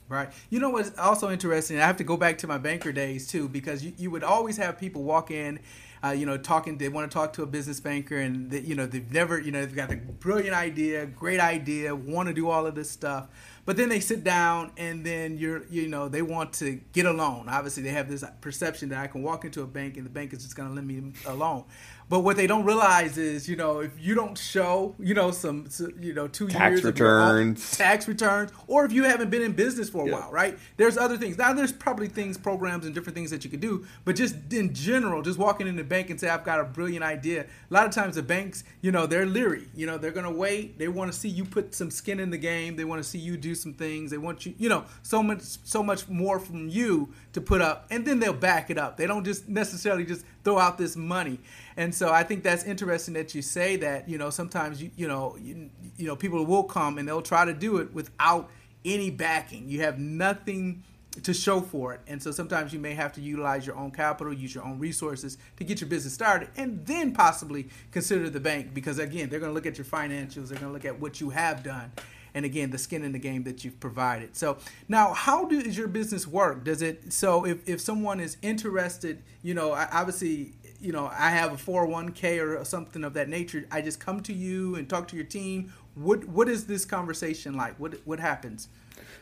[0.09, 0.31] Right.
[0.49, 1.79] You know what's also interesting?
[1.79, 4.57] I have to go back to my banker days too, because you, you would always
[4.57, 5.61] have people walk in,
[6.03, 6.79] uh, you know, talking.
[6.79, 9.51] They want to talk to a business banker, and they, you know they've never, you
[9.51, 13.29] know, they've got a brilliant idea, great idea, want to do all of this stuff,
[13.69, 17.13] but then they sit down and then you're, you know, they want to get a
[17.13, 17.51] loan.
[17.51, 20.33] Obviously, they have this perception that I can walk into a bank and the bank
[20.33, 21.65] is just going to lend me a loan.
[22.09, 25.69] But what they don't realize is, you know, if you don't show, you know, some,
[26.01, 29.91] you know, two tax years returns, tax returns, or if you haven't been in business
[29.91, 30.59] for a while, right?
[30.79, 31.37] There's other things.
[31.37, 33.87] Now, there's probably things, programs, and different things that you could do.
[34.05, 37.05] But just in general, just walking in the bank and say, "I've got a brilliant
[37.05, 39.69] idea." A lot of times, the banks, you know, they're leery.
[39.75, 40.79] You know, they're going to wait.
[40.79, 42.77] They want to see you put some skin in the game.
[42.77, 44.11] They want to see you do some things.
[44.11, 47.87] They want you, you know, so much, so much more from you to put up,
[47.91, 48.97] and then they'll back it up.
[48.97, 51.39] They don't just necessarily just throw out this money.
[51.77, 54.09] And so I think that's interesting that you say that.
[54.09, 57.45] You know, sometimes you you know you, you know people will come and they'll try
[57.45, 58.51] to do it without
[58.85, 59.69] any backing.
[59.69, 60.83] You have nothing
[61.23, 62.01] to show for it.
[62.07, 65.39] And so sometimes you may have to utilize your own capital, use your own resources
[65.57, 69.51] to get your business started, and then possibly consider the bank because again, they're going
[69.51, 71.93] to look at your financials, they're going to look at what you have done.
[72.39, 74.37] And again, the skin in the game that you've provided.
[74.37, 76.63] So now, how does your business work?
[76.63, 81.53] Does it so if, if someone is interested, you know, obviously, you know, I have
[81.53, 83.67] a 401k or something of that nature.
[83.73, 85.73] I just come to you and talk to your team.
[85.97, 87.75] What what is this conversation like?
[87.81, 88.69] What what happens?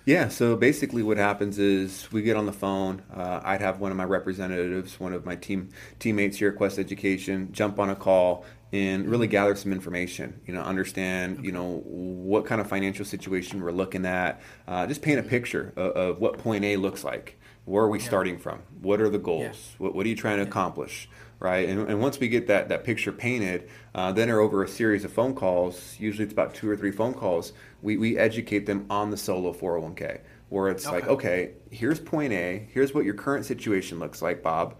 [0.04, 3.02] Yeah, so basically what happens is we get on the phone.
[3.12, 6.78] Uh, I'd have one of my representatives, one of my team teammates here at Quest
[6.78, 8.44] Education, jump on a call
[8.76, 10.40] and really gather some information.
[10.46, 14.40] You know, understand you know what kind of financial situation we're looking at.
[14.68, 17.40] Uh, just paint a picture of, of, what point A looks like.
[17.64, 18.06] Where are we yeah.
[18.06, 18.62] starting from?
[18.80, 19.42] What are the goals?
[19.42, 19.76] Yeah.
[19.78, 21.08] What, what, are you trying to accomplish?
[21.38, 21.68] right?
[21.68, 25.04] And, and, once we get that, that picture painted, uh, then are over a series
[25.04, 28.86] of phone calls, usually it's about two or three phone calls, we, we educate them
[28.88, 30.96] on the solo 401k, where it's okay.
[30.96, 34.76] like, okay, here's point A, here's what your current situation looks like, Bob.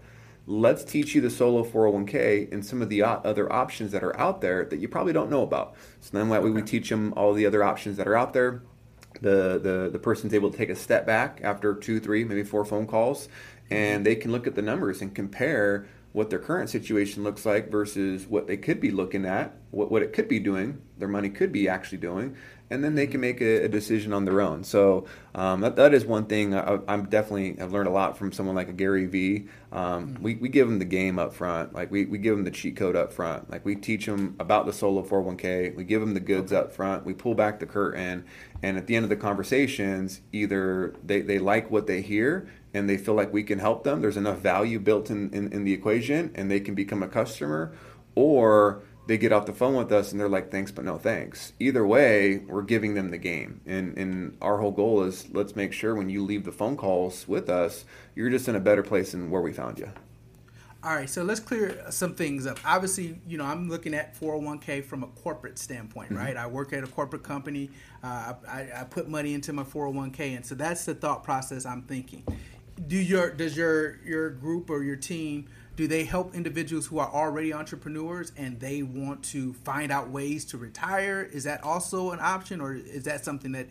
[0.49, 4.39] Let's teach you the solo 401k and some of the other options that are out
[4.39, 5.75] there that you probably don't know about.
[5.99, 8.61] So then that way we teach them all the other options that are out there.
[9.21, 12.63] The, the, the person's able to take a step back after two, three, maybe four
[12.63, 13.27] phone calls,
[13.69, 17.69] and they can look at the numbers and compare what their current situation looks like
[17.69, 21.29] versus what they could be looking at, what, what it could be doing, their money
[21.29, 22.37] could be actually doing,
[22.69, 24.63] and then they can make a, a decision on their own.
[24.63, 28.31] So um, that, that is one thing I, am definitely I've learned a lot from
[28.31, 29.47] someone like a Gary Vee.
[29.71, 30.23] Um, mm-hmm.
[30.23, 32.75] we, we give them the game up front, like we, we give them the cheat
[32.75, 36.19] code up front, like we teach them about the solo 401k, we give them the
[36.19, 36.61] goods okay.
[36.61, 38.25] up front, we pull back the curtain,
[38.63, 42.89] and at the end of the conversations, either they, they like what they hear and
[42.89, 45.73] they feel like we can help them, there's enough value built in, in, in the
[45.73, 47.73] equation and they can become a customer,
[48.15, 51.53] or they get off the phone with us and they're like, thanks, but no thanks.
[51.59, 53.61] Either way, we're giving them the game.
[53.65, 57.27] And, and our whole goal is let's make sure when you leave the phone calls
[57.27, 59.89] with us, you're just in a better place than where we found you.
[60.83, 62.59] All right, so let's clear some things up.
[62.63, 66.19] Obviously, you know, I'm looking at 401k from a corporate standpoint, mm-hmm.
[66.19, 66.37] right?
[66.37, 67.71] I work at a corporate company.
[68.03, 71.81] Uh, I, I put money into my 401k, and so that's the thought process I'm
[71.81, 72.23] thinking
[72.85, 77.09] do your does your your group or your team do they help individuals who are
[77.09, 82.19] already entrepreneurs and they want to find out ways to retire is that also an
[82.21, 83.67] option or is that something that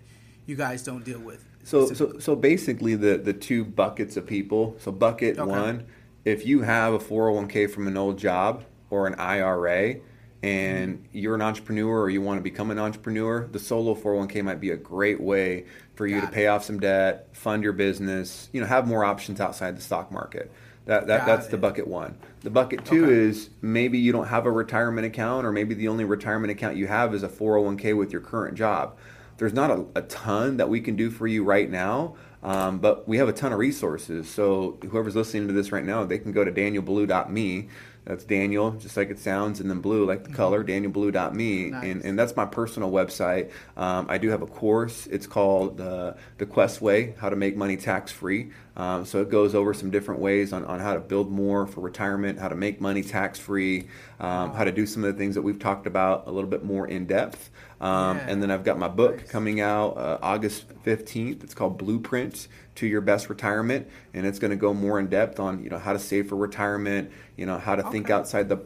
[0.46, 4.74] you guys don't deal with so so so basically the the two buckets of people
[4.78, 5.50] so bucket okay.
[5.50, 5.86] one
[6.24, 9.96] if you have a 401k from an old job or an IRA
[10.42, 11.18] and mm-hmm.
[11.18, 14.70] you're an entrepreneur or you want to become an entrepreneur, the solo 401k might be
[14.70, 18.60] a great way for you Got to pay off some debt, fund your business, you
[18.60, 20.52] know, have more options outside the stock market.
[20.86, 21.50] That, that that's it.
[21.50, 22.16] the bucket one.
[22.40, 23.12] The bucket two okay.
[23.12, 26.86] is maybe you don't have a retirement account or maybe the only retirement account you
[26.86, 28.96] have is a 401k with your current job.
[29.38, 33.06] There's not a, a ton that we can do for you right now, um, but
[33.08, 34.30] we have a ton of resources.
[34.30, 37.68] So whoever's listening to this right now, they can go to danielblue.me
[38.06, 40.36] that's Daniel, just like it sounds, and then blue, like the mm-hmm.
[40.36, 41.70] color, danielblue.me.
[41.70, 41.84] Nice.
[41.84, 43.50] And, and that's my personal website.
[43.76, 45.08] Um, I do have a course.
[45.08, 48.52] It's called uh, The Quest Way How to Make Money Tax Free.
[48.76, 51.80] Um, so it goes over some different ways on, on how to build more for
[51.80, 53.88] retirement, how to make money tax free,
[54.20, 56.62] um, how to do some of the things that we've talked about a little bit
[56.62, 57.50] more in depth.
[57.80, 58.26] Um, yeah.
[58.28, 59.30] And then I've got my book nice.
[59.30, 61.42] coming out uh, August 15th.
[61.42, 65.40] It's called Blueprint to Your Best Retirement, and it's going to go more in depth
[65.40, 67.92] on you know how to save for retirement, you know how to okay.
[67.92, 68.56] think outside the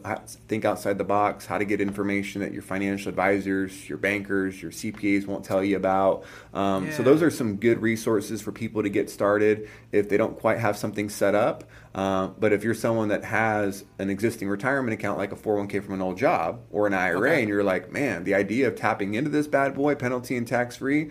[0.47, 4.71] think outside the box, how to get information that your financial advisors, your bankers, your
[4.71, 6.23] CPAs won't tell you about.
[6.53, 6.97] Um, yeah.
[6.97, 10.59] So those are some good resources for people to get started if they don't quite
[10.59, 11.63] have something set up.
[11.93, 15.95] Uh, but if you're someone that has an existing retirement account like a 401k from
[15.95, 17.39] an old job or an IRA, okay.
[17.41, 20.77] and you're like, man, the idea of tapping into this bad boy, penalty and tax
[20.77, 21.09] free,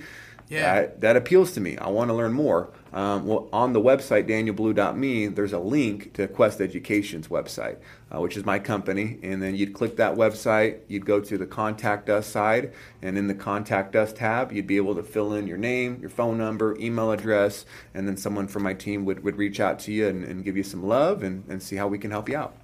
[0.49, 1.77] yeah, that, that appeals to me.
[1.77, 2.73] I want to learn more.
[2.93, 7.77] Um, well, on the website, danielblue.me, there's a link to Quest Education's website,
[8.13, 9.19] uh, which is my company.
[9.23, 13.29] And then you'd click that website, you'd go to the Contact Us side, and in
[13.29, 16.77] the Contact Us tab, you'd be able to fill in your name, your phone number,
[16.81, 20.25] email address, and then someone from my team would, would reach out to you and,
[20.25, 22.57] and give you some love and, and see how we can help you out.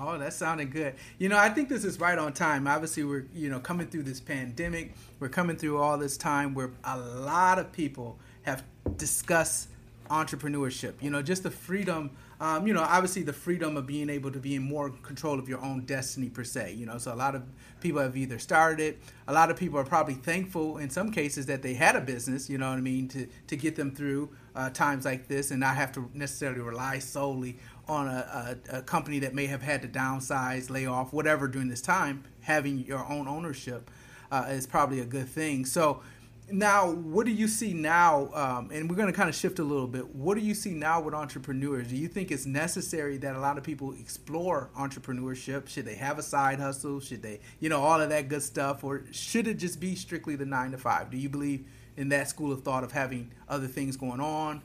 [0.00, 0.94] Oh, that sounded good.
[1.18, 2.68] You know, I think this is right on time.
[2.68, 4.94] Obviously, we're you know coming through this pandemic.
[5.18, 8.62] We're coming through all this time where a lot of people have
[8.96, 9.68] discussed
[10.10, 10.94] entrepreneurship.
[11.00, 12.10] You know, just the freedom.
[12.40, 15.48] Um, you know, obviously the freedom of being able to be in more control of
[15.48, 16.74] your own destiny per se.
[16.74, 17.42] You know, so a lot of
[17.80, 18.98] people have either started it.
[19.26, 22.48] A lot of people are probably thankful in some cases that they had a business.
[22.48, 25.60] You know what I mean to to get them through uh, times like this, and
[25.60, 29.82] not have to necessarily rely solely on a, a, a company that may have had
[29.82, 32.22] to downsize, lay off, whatever during this time.
[32.42, 33.90] Having your own ownership
[34.30, 35.64] uh, is probably a good thing.
[35.64, 36.02] So
[36.50, 38.30] now, what do you see now?
[38.32, 40.14] Um, and we're going to kind of shift a little bit.
[40.14, 41.88] What do you see now with entrepreneurs?
[41.88, 45.68] Do you think it's necessary that a lot of people explore entrepreneurship?
[45.68, 47.00] Should they have a side hustle?
[47.00, 48.84] Should they, you know, all of that good stuff?
[48.84, 51.10] Or should it just be strictly the nine to five?
[51.10, 54.62] Do you believe in that school of thought of having other things going on?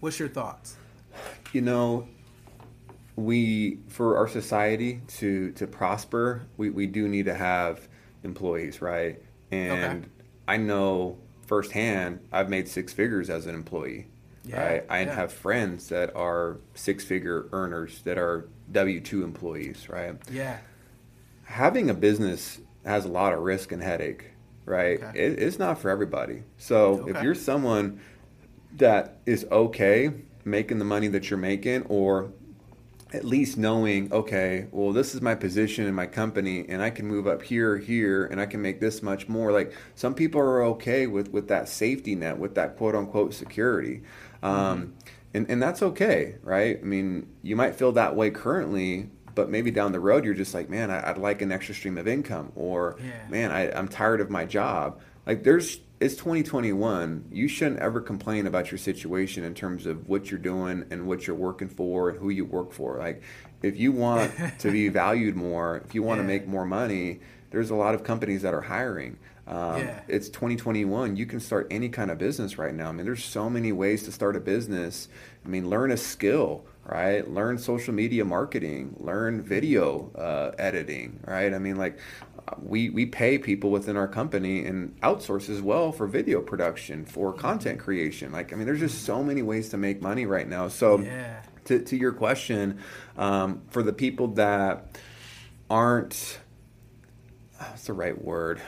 [0.00, 0.76] What's your thoughts?
[1.52, 2.08] You know,
[3.16, 7.88] we for our society to to prosper, we, we do need to have
[8.22, 9.20] employees, right?
[9.50, 10.08] And okay.
[10.50, 14.08] I know firsthand I've made six figures as an employee.
[14.44, 14.86] Yeah, right?
[14.88, 15.14] I yeah.
[15.14, 20.16] have friends that are six figure earners that are W two employees, right?
[20.28, 20.58] Yeah.
[21.44, 24.24] Having a business has a lot of risk and headache,
[24.64, 25.00] right?
[25.00, 25.18] Okay.
[25.24, 26.42] It, it's not for everybody.
[26.58, 27.12] So okay.
[27.12, 28.00] if you're someone
[28.76, 30.12] that is okay
[30.44, 32.32] making the money that you're making or
[33.12, 37.06] at least knowing, okay, well, this is my position in my company, and I can
[37.06, 39.52] move up here, here, and I can make this much more.
[39.52, 44.02] Like some people are okay with with that safety net, with that quote unquote security,
[44.42, 44.90] um, mm-hmm.
[45.34, 46.78] and and that's okay, right?
[46.80, 50.54] I mean, you might feel that way currently, but maybe down the road you're just
[50.54, 53.28] like, man, I, would like an extra stream of income, or yeah.
[53.28, 55.00] man, I, I'm tired of my job.
[55.26, 57.26] Like there's it's 2021.
[57.30, 61.26] You shouldn't ever complain about your situation in terms of what you're doing and what
[61.26, 62.96] you're working for and who you work for.
[62.96, 63.22] Like,
[63.62, 66.22] if you want to be valued more, if you want yeah.
[66.22, 69.18] to make more money, there's a lot of companies that are hiring.
[69.46, 70.00] Um, yeah.
[70.06, 71.16] It's 2021.
[71.16, 72.88] You can start any kind of business right now.
[72.88, 75.08] I mean, there's so many ways to start a business.
[75.44, 77.28] I mean, learn a skill, right?
[77.28, 81.52] Learn social media marketing, learn video uh, editing, right?
[81.52, 81.98] I mean, like
[82.58, 87.32] we we pay people within our company and outsource as well for video production, for
[87.32, 88.32] content creation.
[88.32, 90.68] Like I mean, there's just so many ways to make money right now.
[90.68, 91.42] So yeah.
[91.66, 92.78] to to your question,
[93.16, 94.98] um, for the people that
[95.68, 96.38] aren't,
[97.58, 98.60] what's the right word?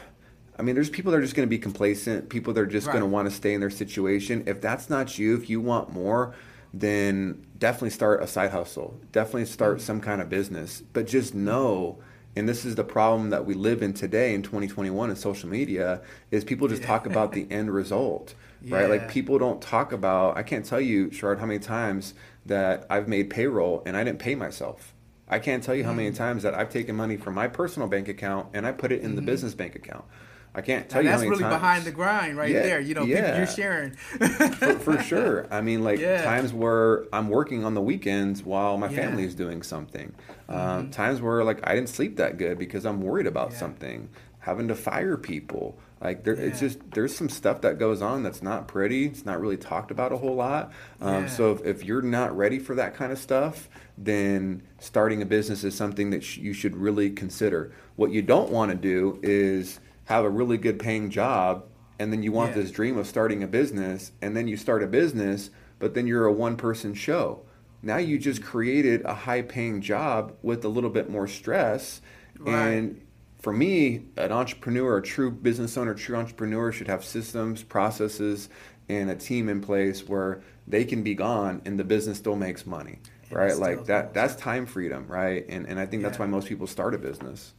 [0.59, 2.29] I mean, there's people that are just going to be complacent.
[2.29, 2.93] People that are just right.
[2.93, 4.45] going to want to stay in their situation.
[4.47, 6.35] If that's not you, if you want more,
[6.73, 9.01] then definitely start a side hustle.
[9.11, 9.87] Definitely start mm-hmm.
[9.87, 10.83] some kind of business.
[10.93, 11.99] But just know
[12.35, 16.01] and this is the problem that we live in today in 2021 in social media
[16.31, 16.89] is people just yeah.
[16.89, 18.77] talk about the end result yeah.
[18.77, 22.15] right like people don't talk about i can't tell you Sherrod, how many times
[22.47, 24.95] that i've made payroll and i didn't pay myself
[25.29, 26.17] i can't tell you how many mm.
[26.17, 29.09] times that i've taken money from my personal bank account and i put it in
[29.09, 29.17] mm-hmm.
[29.17, 30.05] the business bank account
[30.55, 31.17] I can't tell now you.
[31.17, 31.55] That's really times.
[31.55, 32.81] behind the grind, right yeah, there.
[32.81, 33.39] You know, yeah.
[33.39, 35.47] you're sharing for, for, sure.
[35.51, 36.23] I mean, like yeah.
[36.23, 40.15] times where I'm working on the weekends while my family is doing something.
[40.49, 40.91] Um, mm-hmm.
[40.91, 44.11] times where like I didn't sleep that good because I'm worried about something.
[44.41, 48.43] Having to fire people, like there, it's just there's some stuff that goes on that's
[48.43, 49.07] not pretty.
[49.07, 50.73] It's not really talked about a whole lot.
[51.01, 55.27] Um, so if, if you're not ready for that kind of stuff, then starting a
[55.27, 57.73] business is something that sh- you should really consider.
[57.95, 61.65] What you don't want to do is have a really good paying job
[61.99, 62.63] and then you want yeah.
[62.63, 66.27] this dream of starting a business and then you start a business but then you're
[66.27, 67.43] a one person show
[67.83, 72.01] now you just created a high paying job with a little bit more stress
[72.39, 72.55] right.
[72.55, 73.07] and
[73.41, 78.49] for me an entrepreneur a true business owner true entrepreneur should have systems processes
[78.89, 82.67] and a team in place where they can be gone and the business still makes
[82.67, 82.99] money
[83.31, 86.09] right like that that's time freedom right and and i think yeah.
[86.09, 87.55] that's why most people start a business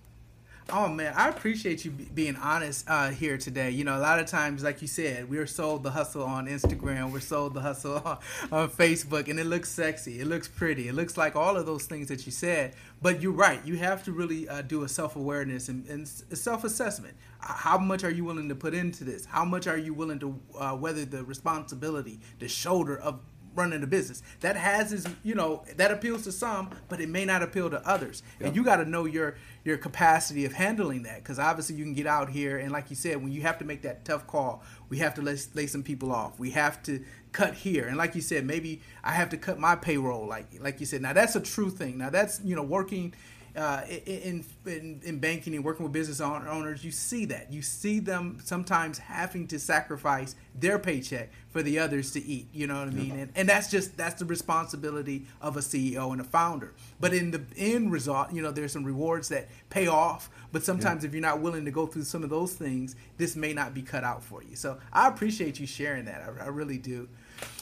[0.69, 3.71] Oh man, I appreciate you being honest uh, here today.
[3.71, 7.11] You know, a lot of times, like you said, we're sold the hustle on Instagram,
[7.11, 8.17] we're sold the hustle on,
[8.49, 11.85] on, Facebook, and it looks sexy, it looks pretty, it looks like all of those
[11.85, 12.75] things that you said.
[13.01, 16.63] But you're right, you have to really uh, do a self awareness and, and self
[16.63, 17.15] assessment.
[17.39, 19.25] How much are you willing to put into this?
[19.25, 23.19] How much are you willing to uh, weather the responsibility, the shoulder of
[23.55, 24.21] running a business.
[24.41, 27.87] That has his, you know, that appeals to some, but it may not appeal to
[27.87, 28.23] others.
[28.39, 28.47] Yep.
[28.47, 31.93] And you got to know your your capacity of handling that because obviously you can
[31.93, 34.61] get out here and like you said, when you have to make that tough call,
[34.89, 36.37] we have to lay, lay some people off.
[36.37, 39.75] We have to cut here, and like you said, maybe I have to cut my
[39.75, 40.27] payroll.
[40.27, 41.97] Like like you said, now that's a true thing.
[41.97, 43.13] Now that's you know working
[43.55, 47.53] uh, in, in, in banking and working with business owners, you see that.
[47.53, 52.47] You see them sometimes having to sacrifice their paycheck for the others to eat.
[52.51, 53.11] You know what I mean?
[53.11, 56.73] And, and that's just that's the responsibility of a CEO and a founder.
[56.99, 60.31] But in the end result, you know, there's some rewards that pay off.
[60.51, 61.09] But sometimes yeah.
[61.09, 63.83] if you're not willing to go through some of those things, this may not be
[63.83, 64.55] cut out for you.
[64.55, 66.23] So I appreciate you sharing that.
[66.23, 67.07] I, I really do.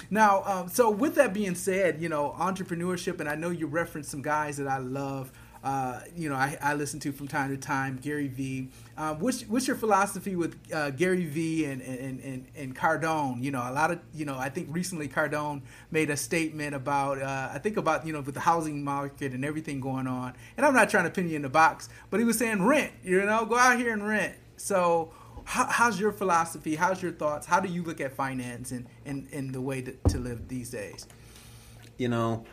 [0.10, 4.12] Now, um, so with that being said, you know, entrepreneurship, and I know you referenced
[4.12, 5.32] some guys that I love
[5.64, 8.70] uh, you know, I, I, listen to from time to time, Gary Vee.
[8.98, 13.44] Um, what's, what's your philosophy with uh, Gary Vee and, and, and, and Cardone?
[13.44, 17.22] You know, a lot of, you know, I think recently Cardone made a statement about,
[17.22, 20.34] uh, I think about, you know, with the housing market and everything going on.
[20.58, 22.92] And I'm not trying to pin you in the box, but he was saying rent,
[23.04, 24.34] you know, go out here and rent.
[24.58, 25.12] So,
[25.44, 26.76] how, how's your philosophy?
[26.76, 27.46] How's your thoughts?
[27.46, 30.72] How do you look at finance and, and, and the way to, to live these
[30.72, 31.08] days?
[31.98, 32.46] You know,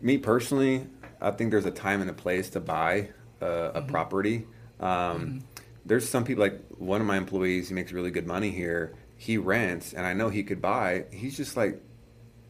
[0.00, 0.86] me personally,
[1.20, 3.10] I think there's a time and a place to buy
[3.40, 3.90] a, a mm-hmm.
[3.90, 4.46] property.
[4.80, 5.38] Um, mm-hmm.
[5.86, 7.68] There's some people like one of my employees.
[7.68, 8.94] He makes really good money here.
[9.16, 11.04] He rents, and I know he could buy.
[11.12, 11.80] He's just like,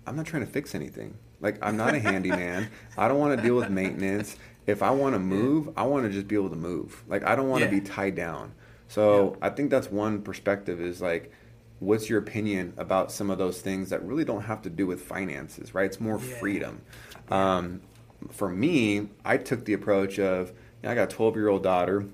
[0.06, 1.16] I'm not trying to fix anything.
[1.40, 2.70] Like I'm not a handyman.
[2.98, 4.36] I don't want to deal with maintenance.
[4.66, 7.04] If I want to move, I want to just be able to move.
[7.06, 7.80] Like I don't want to yeah.
[7.80, 8.54] be tied down.
[8.88, 9.46] So yeah.
[9.46, 11.32] I think that's one perspective is like,
[11.80, 15.02] what's your opinion about some of those things that really don't have to do with
[15.02, 15.86] finances, right?
[15.86, 16.38] It's more yeah.
[16.38, 16.82] freedom.
[17.28, 17.82] Um,
[18.30, 20.54] for me, I took the approach of, you
[20.84, 22.06] know, I got a 12 year old daughter.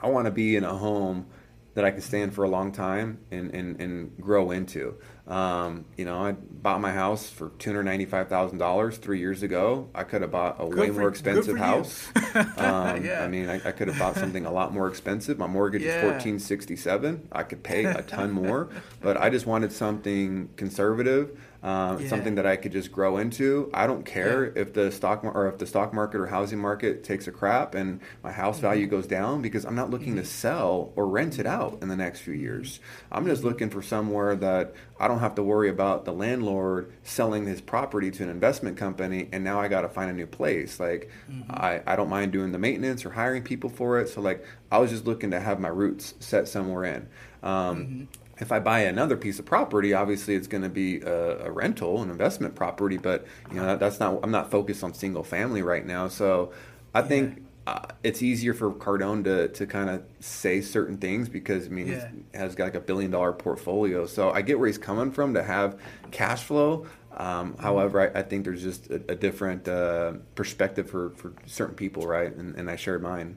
[0.00, 1.26] I want to be in a home
[1.74, 4.96] that I can stay in for a long time and, and, and grow into.
[5.30, 9.20] Um, you know, I bought my house for two hundred ninety five thousand dollars three
[9.20, 9.88] years ago.
[9.94, 12.08] I could have bought a good way for, more expensive house.
[12.34, 13.22] um, yeah.
[13.22, 15.38] I mean, I, I, could have bought something a lot more expensive.
[15.38, 15.98] My mortgage yeah.
[15.98, 17.28] is fourteen sixty seven.
[17.30, 18.70] I could pay a ton more,
[19.00, 22.08] but I just wanted something conservative uh, yeah.
[22.08, 23.70] something that I could just grow into.
[23.74, 24.62] I don't care yeah.
[24.62, 27.74] if the stock mar- or if the stock market or housing market takes a crap
[27.74, 28.62] and my house mm-hmm.
[28.62, 30.22] value goes down because I'm not looking mm-hmm.
[30.22, 32.80] to sell or rent it out in the next few years.
[33.12, 37.46] I'm just looking for somewhere that I don't have to worry about the landlord selling
[37.46, 40.80] his property to an investment company and now I got to find a new place.
[40.80, 41.50] Like mm-hmm.
[41.50, 44.08] I, I don't mind doing the maintenance or hiring people for it.
[44.08, 47.08] So like I was just looking to have my roots set somewhere in.
[47.42, 51.46] Um, mm-hmm if I buy another piece of property, obviously it's going to be a,
[51.46, 52.96] a, rental, an investment property.
[52.96, 54.20] But you know, that, that's not.
[54.22, 56.08] I'm not focused on single family right now.
[56.08, 56.52] So
[56.94, 57.06] I yeah.
[57.06, 61.68] think uh, it's easier for Cardone to to kind of say certain things because I
[61.68, 62.08] mean yeah.
[62.32, 64.06] he has got like a billion dollar portfolio.
[64.06, 65.78] So I get where he's coming from to have
[66.10, 66.86] cash flow.
[67.16, 67.62] Um, mm-hmm.
[67.62, 72.06] however, I, I, think there's just a, a different uh, perspective for, for certain people,
[72.06, 72.32] right?
[72.32, 73.36] And, and I shared mine.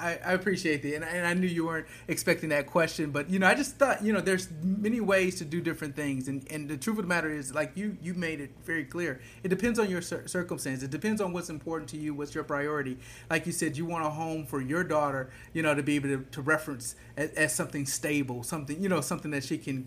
[0.00, 3.38] I, I appreciate that, and, and, I knew you weren't expecting that question, but you
[3.38, 6.68] know, I just thought you know, there's many ways to do different things, and, and
[6.68, 9.78] the truth of the matter is, like you you made it very clear, it depends
[9.78, 10.82] on your cir- circumstance.
[10.82, 12.96] It depends on what's important to you, what's your priority.
[13.28, 16.08] Like you said, you want a home for your daughter, you know, to be able
[16.08, 19.86] to, to reference as, as something stable, something you know, something that she can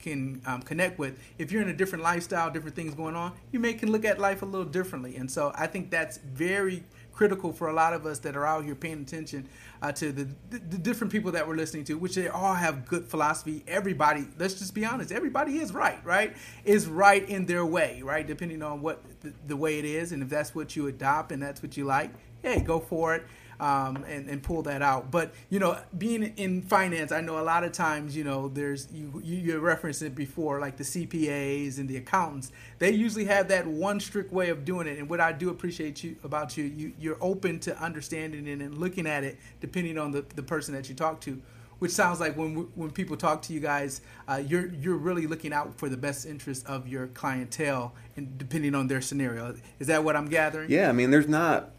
[0.00, 1.18] can um, connect with.
[1.38, 4.18] If you're in a different lifestyle, different things going on, you may can look at
[4.18, 8.06] life a little differently, and so I think that's very critical for a lot of
[8.06, 9.48] us that are out here paying attention
[9.82, 12.86] uh, to the, the, the different people that we're listening to, which they all have
[12.86, 13.62] good philosophy.
[13.66, 16.36] Everybody, let's just be honest, everybody is right, right?
[16.64, 18.26] Is right in their way, right?
[18.26, 21.42] Depending on what the, the way it is, and if that's what you adopt and
[21.42, 22.10] that's what you like,
[22.42, 23.24] hey, go for it
[23.60, 25.10] um, and, and pull that out.
[25.10, 28.88] But you know, being in finance, I know a lot of times, you know, there's
[28.92, 32.50] you you, referenced it before, like the CPAs and the accountants.
[32.78, 34.98] They usually have that one strict way of doing it.
[34.98, 38.78] And what I do appreciate you about you, you you're open to understanding it and
[38.78, 41.40] looking at it, depending on the, the person that you talk to
[41.80, 45.50] which sounds like when when people talk to you guys, uh, you're you're really looking
[45.52, 49.56] out for the best interest of your clientele, and depending on their scenario.
[49.78, 50.70] Is that what I'm gathering?
[50.70, 51.70] Yeah, I mean, there's not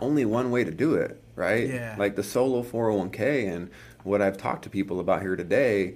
[0.00, 1.68] only one way to do it, right?
[1.68, 1.96] Yeah.
[1.98, 3.70] Like the solo 401k and
[4.04, 5.94] what I've talked to people about here today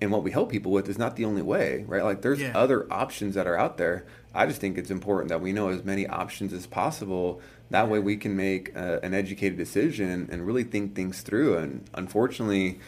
[0.00, 2.04] and what we help people with is not the only way, right?
[2.04, 2.52] Like there's yeah.
[2.54, 4.06] other options that are out there.
[4.34, 7.40] I just think it's important that we know as many options as possible.
[7.70, 11.56] That way we can make uh, an educated decision and really think things through.
[11.56, 12.78] And unfortunately,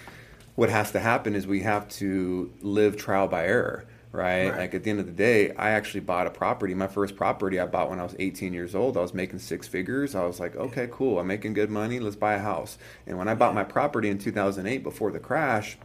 [0.54, 4.48] what has to happen is we have to live trial by error right?
[4.48, 4.58] right?
[4.58, 6.74] Like at the end of the day, I actually bought a property.
[6.74, 8.96] My first property I bought when I was 18 years old.
[8.96, 10.14] I was making six figures.
[10.14, 11.18] I was like, okay, cool.
[11.18, 12.00] I'm making good money.
[12.00, 12.78] Let's buy a house.
[13.06, 15.76] And when I bought my property in 2008 before the crash,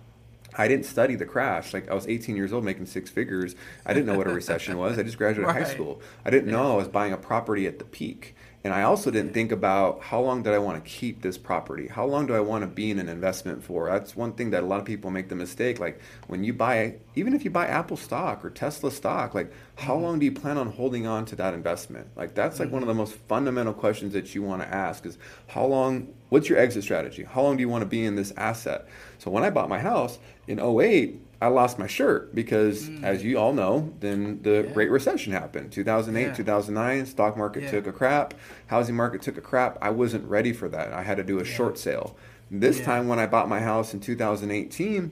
[0.56, 1.74] I didn't study the crash.
[1.74, 3.56] Like I was 18 years old making six figures.
[3.86, 4.98] I didn't know what a recession was.
[4.98, 5.64] I just graduated right.
[5.64, 6.02] high school.
[6.26, 6.58] I didn't yeah.
[6.58, 8.36] know I was buying a property at the peak.
[8.64, 11.88] And I also didn't think about how long did I want to keep this property?
[11.88, 13.90] How long do I want to be in an investment for?
[13.90, 15.80] That's one thing that a lot of people make the mistake.
[15.80, 19.96] Like when you buy, even if you buy Apple stock or Tesla stock, like how
[19.96, 20.04] mm-hmm.
[20.04, 22.08] long do you plan on holding on to that investment?
[22.16, 23.00] Like that's like one of the mm-hmm.
[23.00, 27.24] most fundamental questions that you want to ask is how long, what's your exit strategy?
[27.24, 28.88] How long do you want to be in this asset?
[29.18, 33.04] So when I bought my house in 08, I lost my shirt because, mm.
[33.04, 34.74] as you all know, then the yeah.
[34.74, 35.74] Great Recession happened.
[35.74, 36.34] 2008, yeah.
[36.34, 37.72] 2009, stock market yeah.
[37.72, 38.34] took a crap,
[38.68, 39.78] housing market took a crap.
[39.82, 40.94] I wasn't ready for that.
[40.94, 42.16] I had to do a short sale.
[42.50, 45.12] This time, when I bought my house in 2018,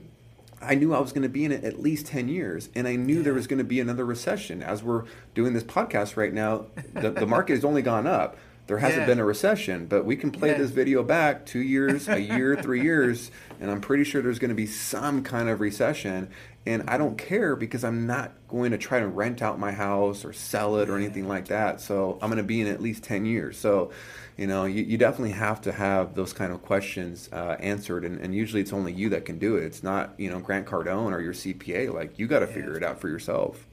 [0.62, 2.96] I knew I was going to be in it at least 10 years, and I
[2.96, 4.62] knew there was going to be another recession.
[4.62, 5.04] As we're
[5.34, 8.38] doing this podcast right now, the, the market has only gone up
[8.72, 9.06] there hasn't Yeah.
[9.06, 10.56] been a recession, but we can play Yeah.
[10.56, 14.48] this video back two years, a year, three years, and I'm pretty sure there's going
[14.48, 16.28] to be some kind of recession.
[16.64, 20.24] And I don't care because I'm not going to try to rent out my house
[20.24, 21.82] or sell it or anything like that.
[21.82, 23.58] So I'm going to be in at least 10 years.
[23.58, 23.90] So,
[24.38, 28.06] you know, you, you definitely have to have those kind of questions uh, answered.
[28.06, 29.64] And, and usually it's only you that can do it.
[29.64, 31.92] It's not, you know, Grant Cardone or your CPA.
[31.92, 33.66] Like, you got to figure it out for yourself.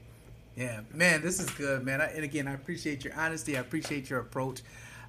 [0.56, 2.02] Yeah, man, this is good, man.
[2.02, 3.56] I, and again, I appreciate your honesty.
[3.56, 4.60] I appreciate your approach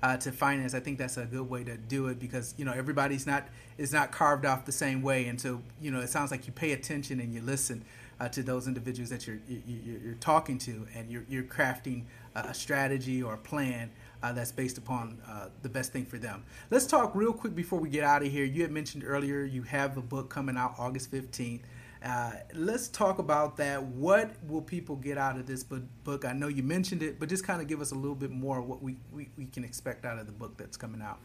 [0.03, 0.73] uh, to finance.
[0.73, 3.47] I think that's a good way to do it because you know everybody's not
[3.77, 6.53] is not carved off the same way, and so you know it sounds like you
[6.53, 7.83] pay attention and you listen
[8.19, 12.03] uh, to those individuals that you're you, you- you're talking to, and you're you're crafting
[12.35, 13.91] a a strategy or a plan.
[14.23, 16.43] Uh, that's based upon uh, the best thing for them.
[16.69, 18.45] Let's talk real quick before we get out of here.
[18.45, 21.61] You had mentioned earlier you have a book coming out August 15th.
[22.03, 23.83] Uh, let's talk about that.
[23.83, 26.25] What will people get out of this book?
[26.25, 28.59] I know you mentioned it, but just kind of give us a little bit more
[28.59, 31.19] of what we, we, we can expect out of the book that's coming out.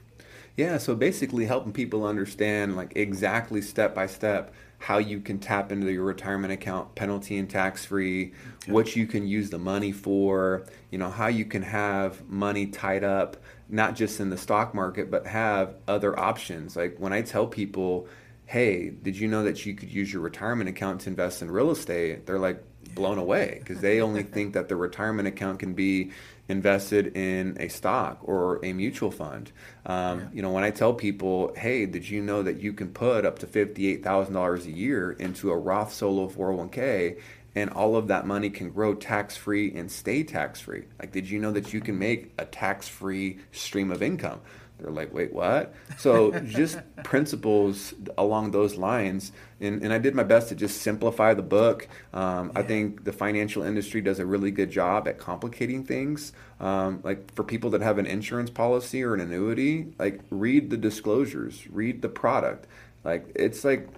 [0.56, 5.72] Yeah, so basically helping people understand like exactly step by step how you can tap
[5.72, 8.32] into your retirement account penalty and tax free,
[8.66, 13.04] what you can use the money for, you know, how you can have money tied
[13.04, 16.76] up not just in the stock market but have other options.
[16.76, 18.06] Like when I tell people,
[18.46, 21.70] "Hey, did you know that you could use your retirement account to invest in real
[21.70, 22.62] estate?" They're like
[22.94, 26.12] blown away because they only think that the retirement account can be
[26.48, 29.50] invested in a stock or a mutual fund.
[29.84, 33.24] Um, You know, when I tell people, "Hey, did you know that you can put
[33.26, 37.16] up to fifty-eight thousand dollars a year into a Roth solo four hundred one k?"
[37.56, 40.84] And all of that money can grow tax free and stay tax free.
[41.00, 44.40] Like, did you know that you can make a tax free stream of income?
[44.78, 45.74] They're like, wait, what?
[45.96, 49.32] So just principles along those lines.
[49.60, 51.88] And, and I did my best to just simplify the book.
[52.12, 56.32] Um, I think the financial industry does a really good job at complicating things.
[56.60, 60.76] Um, like for people that have an insurance policy or an annuity, like read the
[60.76, 62.66] disclosures, read the product.
[63.02, 63.88] Like it's like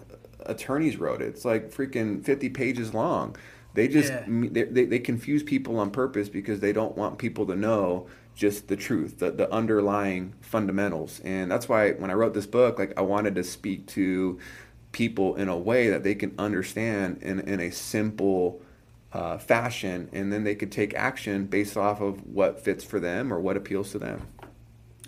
[0.46, 1.28] attorneys wrote it.
[1.28, 3.36] It's like freaking 50 pages long.
[3.74, 4.24] They just Yeah.
[4.26, 8.06] they, they, they confuse people on purpose because they don't want people to know
[8.38, 11.20] just the truth, the, the underlying fundamentals.
[11.24, 14.38] And that's why when I wrote this book, like I wanted to speak to
[14.92, 18.62] people in a way that they can understand in, in a simple
[19.12, 23.32] uh, fashion, and then they could take action based off of what fits for them
[23.32, 24.28] or what appeals to them.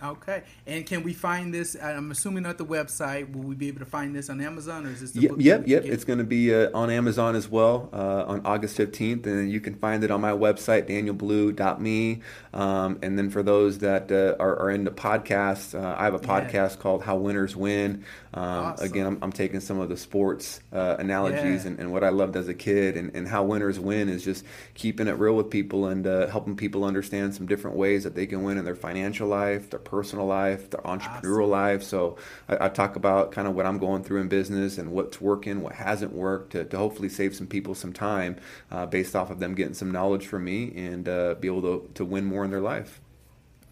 [0.03, 0.43] Okay.
[0.67, 1.77] And can we find this?
[1.81, 3.33] I'm assuming at the website.
[3.33, 5.41] Will we be able to find this on Amazon or is this the Yep, book?
[5.41, 5.85] yep, yep.
[5.85, 9.61] It's going to be uh, on Amazon as well uh, on August 15th, and you
[9.61, 12.21] can find it on my website, danielblue.me.
[12.55, 16.21] Um, and then for those that uh, are, are into podcasts, uh, I have a
[16.23, 16.29] Yeah.
[16.51, 18.05] podcast called How Winners Win.
[18.35, 18.87] Um, Awesome.
[18.87, 21.71] Again, I'm, I'm taking some of the sports uh, analogies Yeah.
[21.73, 24.45] and, and what I loved as a kid, and, and how winners win is just
[24.75, 28.27] keeping it real with people and uh, helping people understand some different ways that they
[28.27, 31.83] can win in their financial life, their personal life, their entrepreneurial life.
[31.83, 32.17] So
[32.49, 35.61] I, I talk about kind of what I'm going through in business and what's working,
[35.63, 38.37] what hasn't worked, to, to hopefully save some people some time
[38.71, 41.91] uh, based off of them getting some knowledge from me and uh, be able to,
[41.95, 43.01] to win more in their life.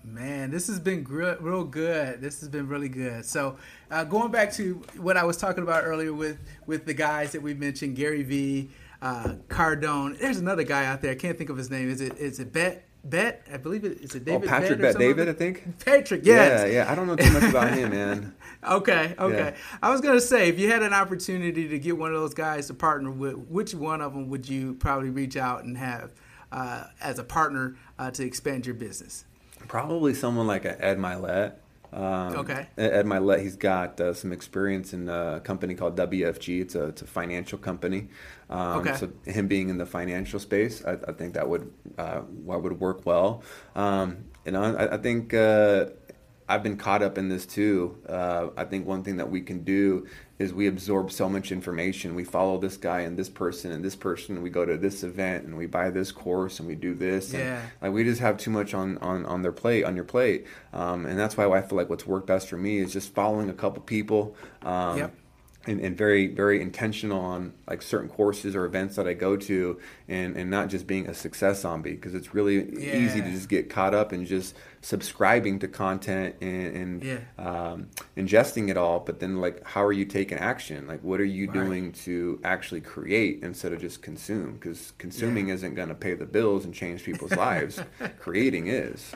[0.05, 2.21] Man, this has been gr- real good.
[2.21, 3.25] This has been really good.
[3.25, 3.59] So,
[3.91, 7.43] uh, going back to what I was talking about earlier with with the guys that
[7.43, 8.71] we mentioned, Gary V,
[9.03, 10.19] uh, Cardone.
[10.19, 11.11] There's another guy out there.
[11.11, 11.91] I can't think of his name.
[11.91, 13.47] Is it is it Bet Bet?
[13.53, 14.45] I believe it is it David.
[14.45, 14.99] oh, Patrick Bet, Bet?
[14.99, 15.85] David, I think.
[15.85, 16.63] Patrick, yes.
[16.63, 16.91] Yeah, yeah.
[16.91, 18.35] I don't know too much about him, man.
[18.69, 19.37] Okay, okay.
[19.37, 19.57] Yeah.
[19.83, 22.67] I was gonna say, if you had an opportunity to get one of those guys
[22.67, 26.13] to partner with, which one of them would you probably reach out and have
[26.53, 29.25] uh, as a partner uh, to expand your business?
[29.69, 31.55] Probably someone like a Ed Mylett.
[31.93, 32.67] Um, Okay.
[32.77, 36.61] Ed Mylett, he's got uh, some experience in a company called WFG.
[36.61, 38.09] It's a, it's a financial company.
[38.51, 38.95] Um, Okay.
[38.97, 42.79] So him being in the financial space, I, I think that would uh, what would
[42.81, 43.43] work well.
[43.75, 45.87] Um, and I, I think uh,
[46.49, 47.99] I've been caught up in this too.
[48.09, 50.07] Uh, I think one thing that we can do
[50.39, 52.15] is we absorb so much information.
[52.15, 55.03] We follow this guy and this person and this person, and we go to this
[55.03, 57.33] event and we buy this course and we do this.
[57.35, 57.63] and, Yeah.
[57.83, 61.07] like we just have too much on on on their plate on your plate um,
[61.07, 63.53] and that's why i feel like what's worked best for me is just following a
[63.53, 65.15] couple people um, Yep.
[65.69, 69.79] And, and very very intentional on like certain courses or events that i go to
[70.09, 72.57] and and not just being a success zombie because it's really
[72.95, 77.19] easy to just get caught up in just subscribing to content and, and Yeah.
[77.39, 80.87] um, ingesting it all but then like how are you taking action?
[80.87, 81.55] Like what are you Right.
[81.55, 84.53] doing to actually create instead of just consume?
[84.55, 87.83] Because consuming isn't going to pay the bills and change people's lives.
[88.21, 89.13] Creating is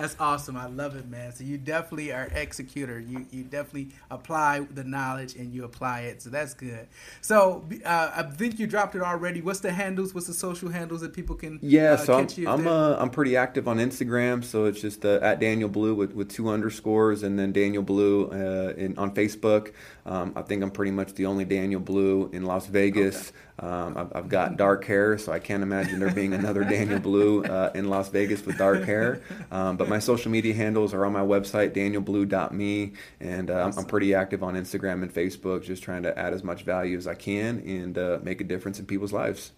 [0.00, 0.56] That's awesome.
[0.56, 1.32] I love it, man.
[1.32, 3.00] So you definitely are executor.
[3.00, 6.22] You you definitely apply the knowledge and you apply it.
[6.22, 6.86] So that's good.
[7.20, 9.40] So uh, I think you dropped it already.
[9.40, 10.14] What's the handles?
[10.14, 11.58] What's the social handles that people can?
[11.62, 14.44] Yeah, uh, so I'm I'm, uh, I'm pretty active on Instagram.
[14.44, 18.28] So it's just uh, at Daniel Blue with, with two underscores, and then Daniel Blue
[18.30, 19.72] uh, in, on Facebook.
[20.06, 23.30] Um, I think I'm pretty much the only Daniel Blue in Las Vegas.
[23.30, 23.38] Okay.
[23.60, 27.42] Um, I've, I've, got dark hair, so I can't imagine there being another Daniel Blue
[27.42, 29.20] uh, in Las Vegas with dark hair.
[29.50, 33.80] Um, but my social media handles are on my website, danielblue.me, and uh, awesome.
[33.80, 37.08] I'm pretty active on Instagram and Facebook, just trying to add as much value as
[37.08, 39.52] I can and uh, make a difference in people's lives.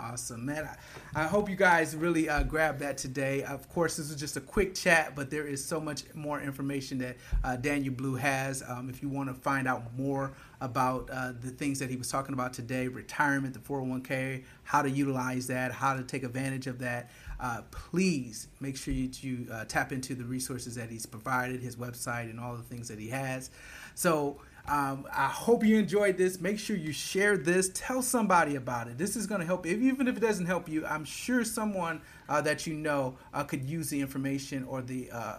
[0.00, 0.68] Awesome, man.
[1.14, 3.42] I, I, hope you guys really uh, grab that today.
[3.42, 6.98] Of course, this is just a quick chat, but there is so much more information
[6.98, 8.62] that uh, Daniel Blue has.
[8.68, 12.08] Um, if you want to find out more about uh, the things that he was
[12.08, 16.78] talking about today retirement, the 401k, how to utilize that, how to take advantage of
[16.78, 17.10] that.
[17.40, 21.74] Uh, please make sure you, you uh, tap into the resources that he's provided, his
[21.74, 23.50] website, and all the things that he has.
[23.96, 26.40] So, um, I hope you enjoyed this.
[26.40, 27.70] Make sure you share this.
[27.72, 28.98] Tell somebody about it.
[28.98, 29.64] This is going to help.
[29.66, 33.44] If, even if it doesn't help you, I'm sure someone uh, that you know uh,
[33.44, 35.38] could use the information or the uh,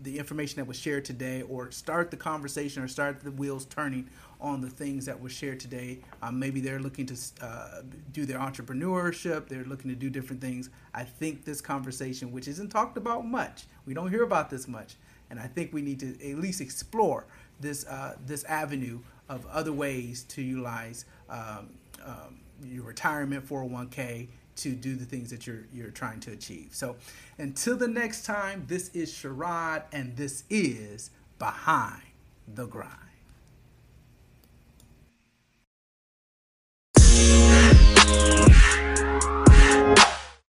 [0.00, 4.08] the information that was shared today, or start the conversation, or start the wheels turning
[4.40, 6.00] on the things that were shared today.
[6.22, 9.46] Um, maybe they're looking to uh, do their entrepreneurship.
[9.48, 10.70] They're looking to do different things.
[10.92, 14.96] I think this conversation, which isn't talked about much, we don't hear about this much,
[15.30, 17.26] and I think we need to at least explore
[17.62, 18.98] this uh, this avenue
[19.28, 21.70] of other ways to utilize um,
[22.04, 26.68] um, your retirement 401k to do the things that you're you're trying to achieve.
[26.72, 26.96] So
[27.38, 32.02] until the next time, this is Sherrod and this is Behind
[32.46, 32.98] the Grind.